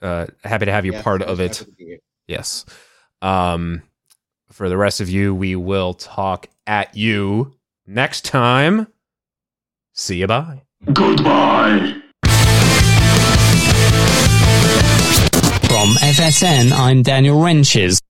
Uh, 0.00 0.26
happy 0.42 0.66
to 0.66 0.72
have 0.72 0.84
you 0.84 0.92
Yes, 0.92 1.02
part 1.02 1.22
of 1.22 1.38
it. 1.40 1.56
happy 1.58 1.70
to 1.70 1.76
be 1.76 1.84
here. 1.84 1.98
Yes. 2.26 2.64
Um, 3.20 3.82
for 4.50 4.68
the 4.68 4.76
rest 4.76 5.00
of 5.00 5.08
you, 5.08 5.34
we 5.34 5.54
will 5.54 5.94
talk 5.94 6.48
at 6.66 6.96
you 6.96 7.54
next 7.86 8.24
time. 8.24 8.88
See 9.92 10.16
you. 10.18 10.26
Bye. 10.26 10.62
Goodbye. 10.92 12.00
From 15.68 15.88
FSN, 16.00 16.72
I'm 16.72 17.02
Daniel 17.02 17.40
Wrenches. 17.42 18.00